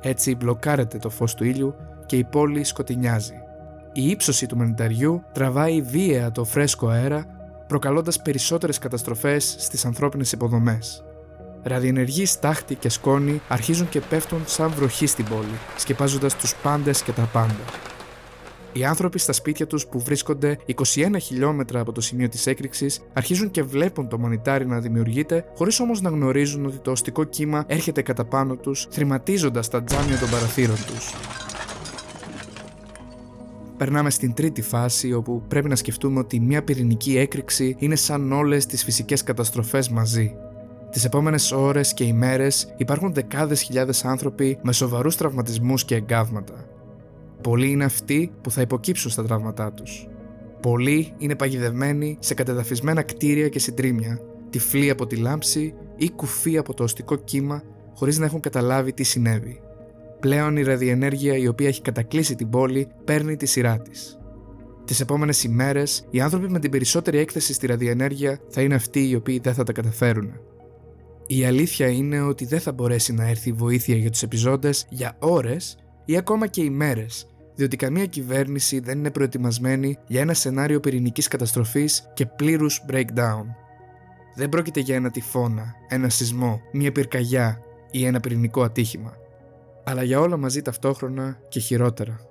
Έτσι 0.00 0.35
μπλοκάρεται 0.35 0.98
το 0.98 1.11
φως 1.11 1.35
του 1.35 1.44
ήλιου 1.44 1.74
και 2.06 2.16
η 2.16 2.24
πόλη 2.24 2.64
σκοτεινιάζει. 2.64 3.35
Η 3.92 4.11
ύψωση 4.11 4.46
του 4.46 4.56
μανιταριού 4.56 5.22
τραβάει 5.32 5.82
βίαια 5.82 6.30
το 6.30 6.44
φρέσκο 6.44 6.88
αέρα, 6.88 7.24
προκαλώντας 7.66 8.22
περισσότερες 8.22 8.78
καταστροφές 8.78 9.56
στις 9.59 9.85
ανθρώπινες 9.85 10.32
υποδομές. 10.32 11.04
Ραδιενεργοί 11.68 12.26
στάχτη 12.26 12.74
και 12.74 12.88
σκόνη 12.88 13.40
αρχίζουν 13.48 13.88
και 13.88 14.00
πέφτουν 14.00 14.42
σαν 14.46 14.70
βροχή 14.70 15.07
στην 15.07 15.24
πόλη, 15.24 15.59
σκεπάζοντας 15.76 16.37
τους 16.37 16.55
πάντες 16.55 17.02
και 17.02 17.12
τα 17.12 17.29
πάντα. 17.33 17.64
Οι 18.72 18.85
άνθρωποι 18.85 19.18
στα 19.18 19.33
σπίτια 19.33 19.66
τους 19.66 19.87
που 19.87 20.00
βρίσκονται 20.00 20.59
21 20.66 21.16
χιλιόμετρα 21.20 21.81
από 21.81 21.92
το 21.92 22.00
σημείο 22.00 22.29
της 22.29 22.46
έκρηξης 22.46 23.00
αρχίζουν 23.12 23.50
και 23.50 23.62
βλέπουν 23.62 24.09
το 24.09 24.18
μονιτάρι 24.18 24.66
να 24.66 24.81
δημιουργείται 24.81 25.44
χωρίς 25.55 25.81
όμως 25.81 26.00
να 26.00 26.11
γνωρίζουν 26.11 26.66
ότι 26.66 26.79
το 26.79 26.90
οστικό 26.90 27.24
κύμα 27.24 27.64
έρχεται 27.66 28.02
κατά 28.02 28.24
πάνω 28.24 28.57
τους 28.57 28.87
θρηματίζοντας 28.90 29.68
τα 29.68 29.83
τζάμια 29.83 30.18
των 30.18 30.31
παραθύρων 30.31 30.76
τους. 30.87 31.14
Περνάμε 33.76 34.11
στην 34.11 34.35
τρίτη 34.35 34.62
φάση 34.62 35.12
όπου 35.12 35.42
πρέπει 35.48 35.68
να 35.68 35.76
σκεφτούμε 35.76 36.18
ότι 36.18 36.40
μια 36.40 36.62
πυρηνική 36.62 37.18
έκρηξη 37.18 37.76
είναι 37.79 37.96
σαν 37.96 38.33
όλες 38.33 38.66
τις 38.66 38.85
φυσικές 38.85 39.22
καταστροφές 39.22 39.88
μαζί. 39.88 40.35
Τις 40.90 41.05
επόμενες 41.05 41.53
ώρες 41.53 41.94
και 41.94 42.05
ημέρες 42.05 42.75
υπάρχουν 42.77 43.12
δεκάδες 43.12 43.62
χιλιάδες 43.62 44.05
άνθρωποι 44.05 44.59
με 44.62 44.72
σοβαρούς 44.72 45.16
τραυματισμούς 45.16 45.85
και 45.85 45.94
εγκάβματα. 45.94 46.64
Πολλοί 47.40 47.70
είναι 47.70 47.85
αυτοί 47.85 48.33
που 48.40 48.51
θα 48.51 48.61
υποκύψουν 48.61 49.11
στα 49.11 49.22
τραύματά 49.25 49.72
τους. 49.72 50.09
Πολλοί 50.61 51.12
είναι 51.18 51.35
παγιδευμένοι 51.35 52.16
σε 52.20 52.35
κατεδαφισμένα 52.35 53.03
κτίρια 53.03 53.49
και 53.49 53.59
συντρίμια, 53.59 54.20
τυφλοί 54.51 54.90
από 54.90 55.07
τη 55.07 55.16
λάμψη 55.16 55.75
ή 55.96 56.11
κουφοί 56.11 56.59
από 56.59 56.75
το 56.75 56.83
οστικό 56.83 57.16
κύμα 57.16 57.62
χωρίς 57.94 58.18
να 58.18 58.25
έχουν 58.25 58.40
καταλάβει 58.40 58.92
τι 58.92 59.03
συνέβη. 59.03 59.61
Πλέον 60.20 60.57
η 60.57 60.62
ραδιενέργεια 60.62 61.37
η 61.37 61.46
οποία 61.46 61.68
έχει 61.68 61.83
κατακλείσει 61.83 62.35
την 62.35 62.51
πόλη 62.51 62.88
παίρνει 63.05 63.37
τη 63.37 63.46
σειρά 63.46 63.79
της. 63.79 64.18
Τις 64.85 65.01
επόμενες 65.01 65.44
ημέρες, 65.44 66.07
οι 66.11 66.20
άνθρωποι 66.20 66.51
με 66.51 66.59
την 66.59 66.70
περισσότερη 66.70 67.18
έκθεση 67.18 67.53
στη 67.53 67.66
ραδιενέργεια 67.66 68.38
θα 68.49 68.62
είναι 68.62 68.75
αυτοί 68.75 69.09
οι 69.09 69.14
οποίοι 69.14 69.38
δεν 69.38 69.55
θα 69.55 69.62
τα 69.62 69.72
καταφέρουν. 69.72 70.33
Η 71.27 71.45
αλήθεια 71.45 71.89
είναι 71.89 72.21
ότι 72.21 72.45
δεν 72.45 72.61
θα 72.61 72.73
μπορέσει 72.73 73.12
να 73.12 73.29
έρθει 73.29 73.53
βοήθεια 73.53 73.97
για 73.97 74.11
τους 74.11 74.23
επιζώντες 74.23 74.87
για 74.89 75.17
ώρες 75.19 75.77
ή 76.05 76.17
ακόμα 76.17 76.47
και 76.47 76.62
ημέρες, 76.62 77.27
διότι 77.55 77.77
καμία 77.77 78.07
κυβέρνηση 78.07 78.81
δεν 78.81 78.99
είναι 78.99 79.11
προετοιμασμένη 79.11 79.99
για 80.07 80.21
ένα 80.21 80.35
σενάριο 80.35 80.81
πυρηνικής 80.81 81.29
καταστροφής 81.29 82.11
και 82.15 82.27
πλήρους 82.27 82.85
breakdown. 82.91 83.45
Δεν 84.35 84.49
πρόκειται 84.49 84.81
για 84.81 84.95
ένα 84.95 85.11
τυφώνα, 85.11 85.75
ένα 85.89 86.09
σεισμό, 86.09 86.61
μια 86.73 86.93
πυρκαγιά 86.93 87.61
ή 87.91 88.05
ένα 88.05 88.21
πυρηνικό 88.21 88.62
ατύχημα, 88.62 89.12
αλλά 89.85 90.03
για 90.03 90.21
όλα 90.21 90.37
μαζί 90.37 90.62
ταυτόχρονα 90.62 91.39
και 91.49 91.61
χειρότερα. 91.61 92.26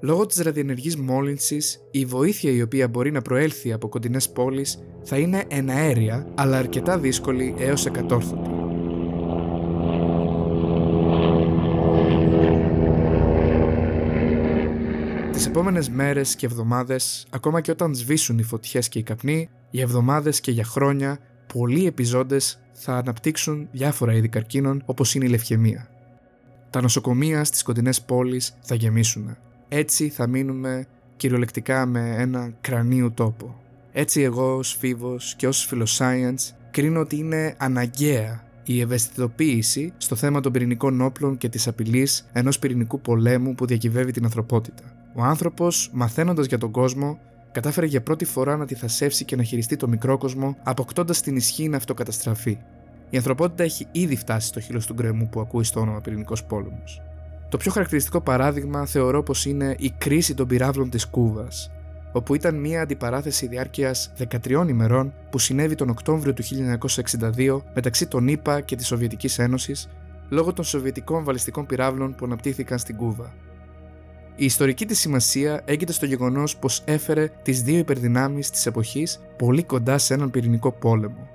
Λόγω 0.00 0.26
της 0.26 0.36
ραδιενεργής 0.36 0.96
μόλυνσης, 0.96 1.80
η 1.90 2.04
βοήθεια 2.04 2.50
η 2.50 2.62
οποία 2.62 2.88
μπορεί 2.88 3.10
να 3.10 3.22
προέλθει 3.22 3.72
από 3.72 3.88
κοντινές 3.88 4.30
πόλεις 4.30 4.78
θα 5.02 5.18
είναι 5.18 5.44
εναέρια, 5.48 6.26
αλλά 6.34 6.58
αρκετά 6.58 6.98
δύσκολη 6.98 7.54
έως 7.58 7.86
εκατόρθωτη. 7.86 8.50
Τις 15.32 15.46
επόμενες 15.46 15.88
μέρες 15.88 16.36
και 16.36 16.46
εβδομάδες, 16.46 17.26
ακόμα 17.30 17.60
και 17.60 17.70
όταν 17.70 17.94
σβήσουν 17.94 18.38
οι 18.38 18.42
φωτιές 18.42 18.88
και 18.88 18.98
οι 18.98 19.02
καπνοί, 19.02 19.48
για 19.70 19.82
εβδομάδες 19.82 20.40
και 20.40 20.50
για 20.50 20.64
χρόνια, 20.64 21.18
πολλοί 21.52 21.86
επιζώντες 21.86 22.60
θα 22.72 22.96
αναπτύξουν 22.96 23.68
διάφορα 23.72 24.12
είδη 24.12 24.28
καρκίνων 24.28 24.82
όπως 24.86 25.14
είναι 25.14 25.24
η 25.24 25.28
λευχαιμία. 25.28 25.88
Τα 26.70 26.80
νοσοκομεία 26.80 27.44
στις 27.44 27.62
κοντινές 27.62 28.02
πόλεις 28.02 28.56
θα 28.60 28.74
γεμίσουν 28.74 29.36
έτσι 29.68 30.08
θα 30.08 30.26
μείνουμε 30.26 30.86
κυριολεκτικά 31.16 31.86
με 31.86 32.14
ένα 32.18 32.52
κρανίου 32.60 33.12
τόπο. 33.12 33.60
Έτσι 33.92 34.20
εγώ 34.20 34.56
ως 34.56 34.76
φίβος 34.78 35.34
και 35.36 35.46
ως 35.46 35.64
φιλοσάιεντς 35.64 36.54
κρίνω 36.70 37.00
ότι 37.00 37.16
είναι 37.16 37.54
αναγκαία 37.58 38.42
η 38.64 38.80
ευαισθητοποίηση 38.80 39.92
στο 39.96 40.16
θέμα 40.16 40.40
των 40.40 40.52
πυρηνικών 40.52 41.00
όπλων 41.00 41.36
και 41.36 41.48
της 41.48 41.68
απειλής 41.68 42.28
ενός 42.32 42.58
πυρηνικού 42.58 43.00
πολέμου 43.00 43.54
που 43.54 43.66
διακυβεύει 43.66 44.12
την 44.12 44.24
ανθρωπότητα. 44.24 44.82
Ο 45.14 45.22
άνθρωπος, 45.22 45.90
μαθαίνοντας 45.92 46.46
για 46.46 46.58
τον 46.58 46.70
κόσμο, 46.70 47.18
κατάφερε 47.52 47.86
για 47.86 48.02
πρώτη 48.02 48.24
φορά 48.24 48.56
να 48.56 48.66
τη 48.66 48.74
θασεύσει 48.74 49.24
και 49.24 49.36
να 49.36 49.42
χειριστεί 49.42 49.76
το 49.76 49.88
μικρό 49.88 50.18
κόσμο, 50.18 50.56
αποκτώντας 50.62 51.20
την 51.20 51.36
ισχύ 51.36 51.68
να 51.68 51.76
αυτοκαταστραφεί. 51.76 52.58
Η 53.10 53.16
ανθρωπότητα 53.16 53.62
έχει 53.62 53.86
ήδη 53.92 54.16
φτάσει 54.16 54.48
στο 54.48 54.60
χείλος 54.60 54.86
του 54.86 54.94
γκρεμού 54.94 55.28
που 55.28 55.40
ακούει 55.40 55.64
στο 55.64 55.80
όνομα 55.80 56.00
πυρηνικός 56.00 56.44
πόλεμος. 56.44 57.02
Το 57.48 57.56
πιο 57.56 57.70
χαρακτηριστικό 57.72 58.20
παράδειγμα 58.20 58.86
θεωρώ 58.86 59.22
πως 59.22 59.44
είναι 59.44 59.74
η 59.78 59.90
κρίση 59.98 60.34
των 60.34 60.46
πυράβλων 60.46 60.90
της 60.90 61.06
Κούβας, 61.06 61.70
όπου 62.12 62.34
ήταν 62.34 62.54
μια 62.54 62.82
αντιπαράθεση 62.82 63.46
διάρκειας 63.46 64.12
13 64.16 64.68
ημερών 64.68 65.14
που 65.30 65.38
συνέβη 65.38 65.74
τον 65.74 65.88
Οκτώβριο 65.88 66.32
του 66.32 66.42
1962 66.42 67.62
μεταξύ 67.74 68.06
των 68.06 68.28
ΗΠΑ 68.28 68.60
και 68.60 68.76
της 68.76 68.86
Σοβιετικής 68.86 69.38
Ένωσης 69.38 69.88
λόγω 70.28 70.52
των 70.52 70.64
σοβιετικών 70.64 71.24
βαλιστικών 71.24 71.66
πυράβλων 71.66 72.14
που 72.14 72.24
αναπτύχθηκαν 72.24 72.78
στην 72.78 72.96
Κούβα. 72.96 73.32
Η 74.36 74.44
ιστορική 74.44 74.86
της 74.86 74.98
σημασία 74.98 75.62
έγκυται 75.64 75.92
στο 75.92 76.06
γεγονός 76.06 76.56
πως 76.56 76.82
έφερε 76.84 77.30
τις 77.42 77.62
δύο 77.62 77.78
υπερδυνάμεις 77.78 78.50
της 78.50 78.66
εποχής 78.66 79.20
πολύ 79.36 79.62
κοντά 79.62 79.98
σε 79.98 80.14
έναν 80.14 80.30
πυρηνικό 80.30 80.72
πόλεμο. 80.72 81.28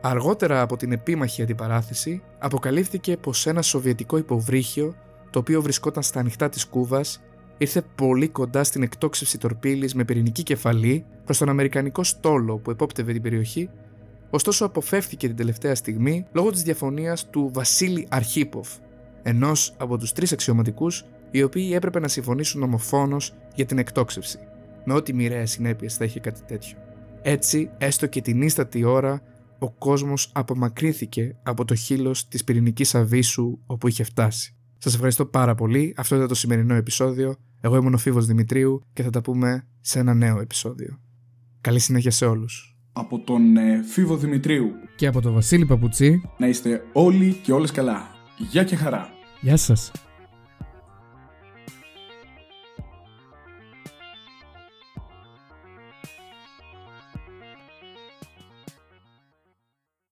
Αργότερα 0.00 0.60
από 0.60 0.76
την 0.76 0.92
επίμαχη 0.92 1.42
αντιπαράθεση, 1.42 2.22
αποκαλύφθηκε 2.38 3.16
πως 3.16 3.46
ένα 3.46 3.62
σοβιετικό 3.62 4.16
υποβρύχιο 4.16 4.94
το 5.30 5.38
οποίο 5.38 5.62
βρισκόταν 5.62 6.02
στα 6.02 6.20
ανοιχτά 6.20 6.48
της 6.48 6.66
Κούβας, 6.66 7.22
ήρθε 7.58 7.82
πολύ 7.94 8.28
κοντά 8.28 8.64
στην 8.64 8.82
εκτόξευση 8.82 9.38
τορπίλης 9.38 9.94
με 9.94 10.04
πυρηνική 10.04 10.42
κεφαλή 10.42 11.04
προς 11.24 11.38
τον 11.38 11.48
Αμερικανικό 11.48 12.04
στόλο 12.04 12.58
που 12.58 12.70
επόπτευε 12.70 13.12
την 13.12 13.22
περιοχή, 13.22 13.70
ωστόσο 14.30 14.64
αποφεύθηκε 14.64 15.26
την 15.26 15.36
τελευταία 15.36 15.74
στιγμή 15.74 16.26
λόγω 16.32 16.50
της 16.50 16.62
διαφωνίας 16.62 17.30
του 17.30 17.50
Βασίλη 17.52 18.06
Αρχίποφ, 18.10 18.68
ενός 19.22 19.74
από 19.78 19.98
τους 19.98 20.12
τρεις 20.12 20.32
αξιωματικούς 20.32 21.04
οι 21.30 21.42
οποίοι 21.42 21.70
έπρεπε 21.74 22.00
να 22.00 22.08
συμφωνήσουν 22.08 22.62
ομοφόνος 22.62 23.34
για 23.54 23.66
την 23.66 23.78
εκτόξευση, 23.78 24.38
με 24.84 24.94
ό,τι 24.94 25.12
μοιραίες 25.14 25.50
συνέπειες 25.50 25.96
θα 25.96 26.04
είχε 26.04 26.20
κάτι 26.20 26.40
τέτοιο. 26.46 26.78
Έτσι, 27.22 27.70
έστω 27.78 28.06
και 28.06 28.20
την 28.20 28.42
ίστατη 28.42 28.84
ώρα, 28.84 29.22
ο 29.58 29.70
κόσμος 29.70 30.30
απομακρύνθηκε 30.34 31.36
από 31.42 31.64
το 31.64 31.74
χείλος 31.74 32.28
της 32.28 32.44
πυρηνικής 32.44 32.94
αβύσου 32.94 33.58
όπου 33.66 33.88
είχε 33.88 34.04
φτάσει. 34.04 34.54
Σας 34.82 34.94
ευχαριστώ 34.94 35.26
πάρα 35.26 35.54
πολύ. 35.54 35.94
Αυτό 35.96 36.16
ήταν 36.16 36.28
το 36.28 36.34
σημερινό 36.34 36.74
επεισόδιο. 36.74 37.36
Εγώ 37.60 37.76
ήμουν 37.76 37.94
ο 37.94 37.98
Φίβος 37.98 38.26
Δημητρίου 38.26 38.82
και 38.92 39.02
θα 39.02 39.10
τα 39.10 39.20
πούμε 39.20 39.66
σε 39.80 39.98
ένα 39.98 40.14
νέο 40.14 40.40
επεισόδιο. 40.40 41.00
Καλή 41.60 41.78
συνέχεια 41.78 42.10
σε 42.10 42.26
όλους. 42.26 42.76
Από 42.92 43.18
τον 43.18 43.56
ε, 43.56 43.82
Φίβο 43.82 44.16
Δημητρίου 44.16 44.70
και 44.96 45.06
από 45.06 45.20
τον 45.20 45.32
Βασίλη 45.32 45.66
Παπουτσί 45.66 46.22
να 46.38 46.48
είστε 46.48 46.82
όλοι 46.92 47.32
και 47.42 47.52
όλες 47.52 47.70
καλά. 47.70 48.08
Γεια 48.50 48.64
και 48.64 48.76
χαρά. 48.76 49.08
Γεια 49.40 49.56
σας. 49.56 49.92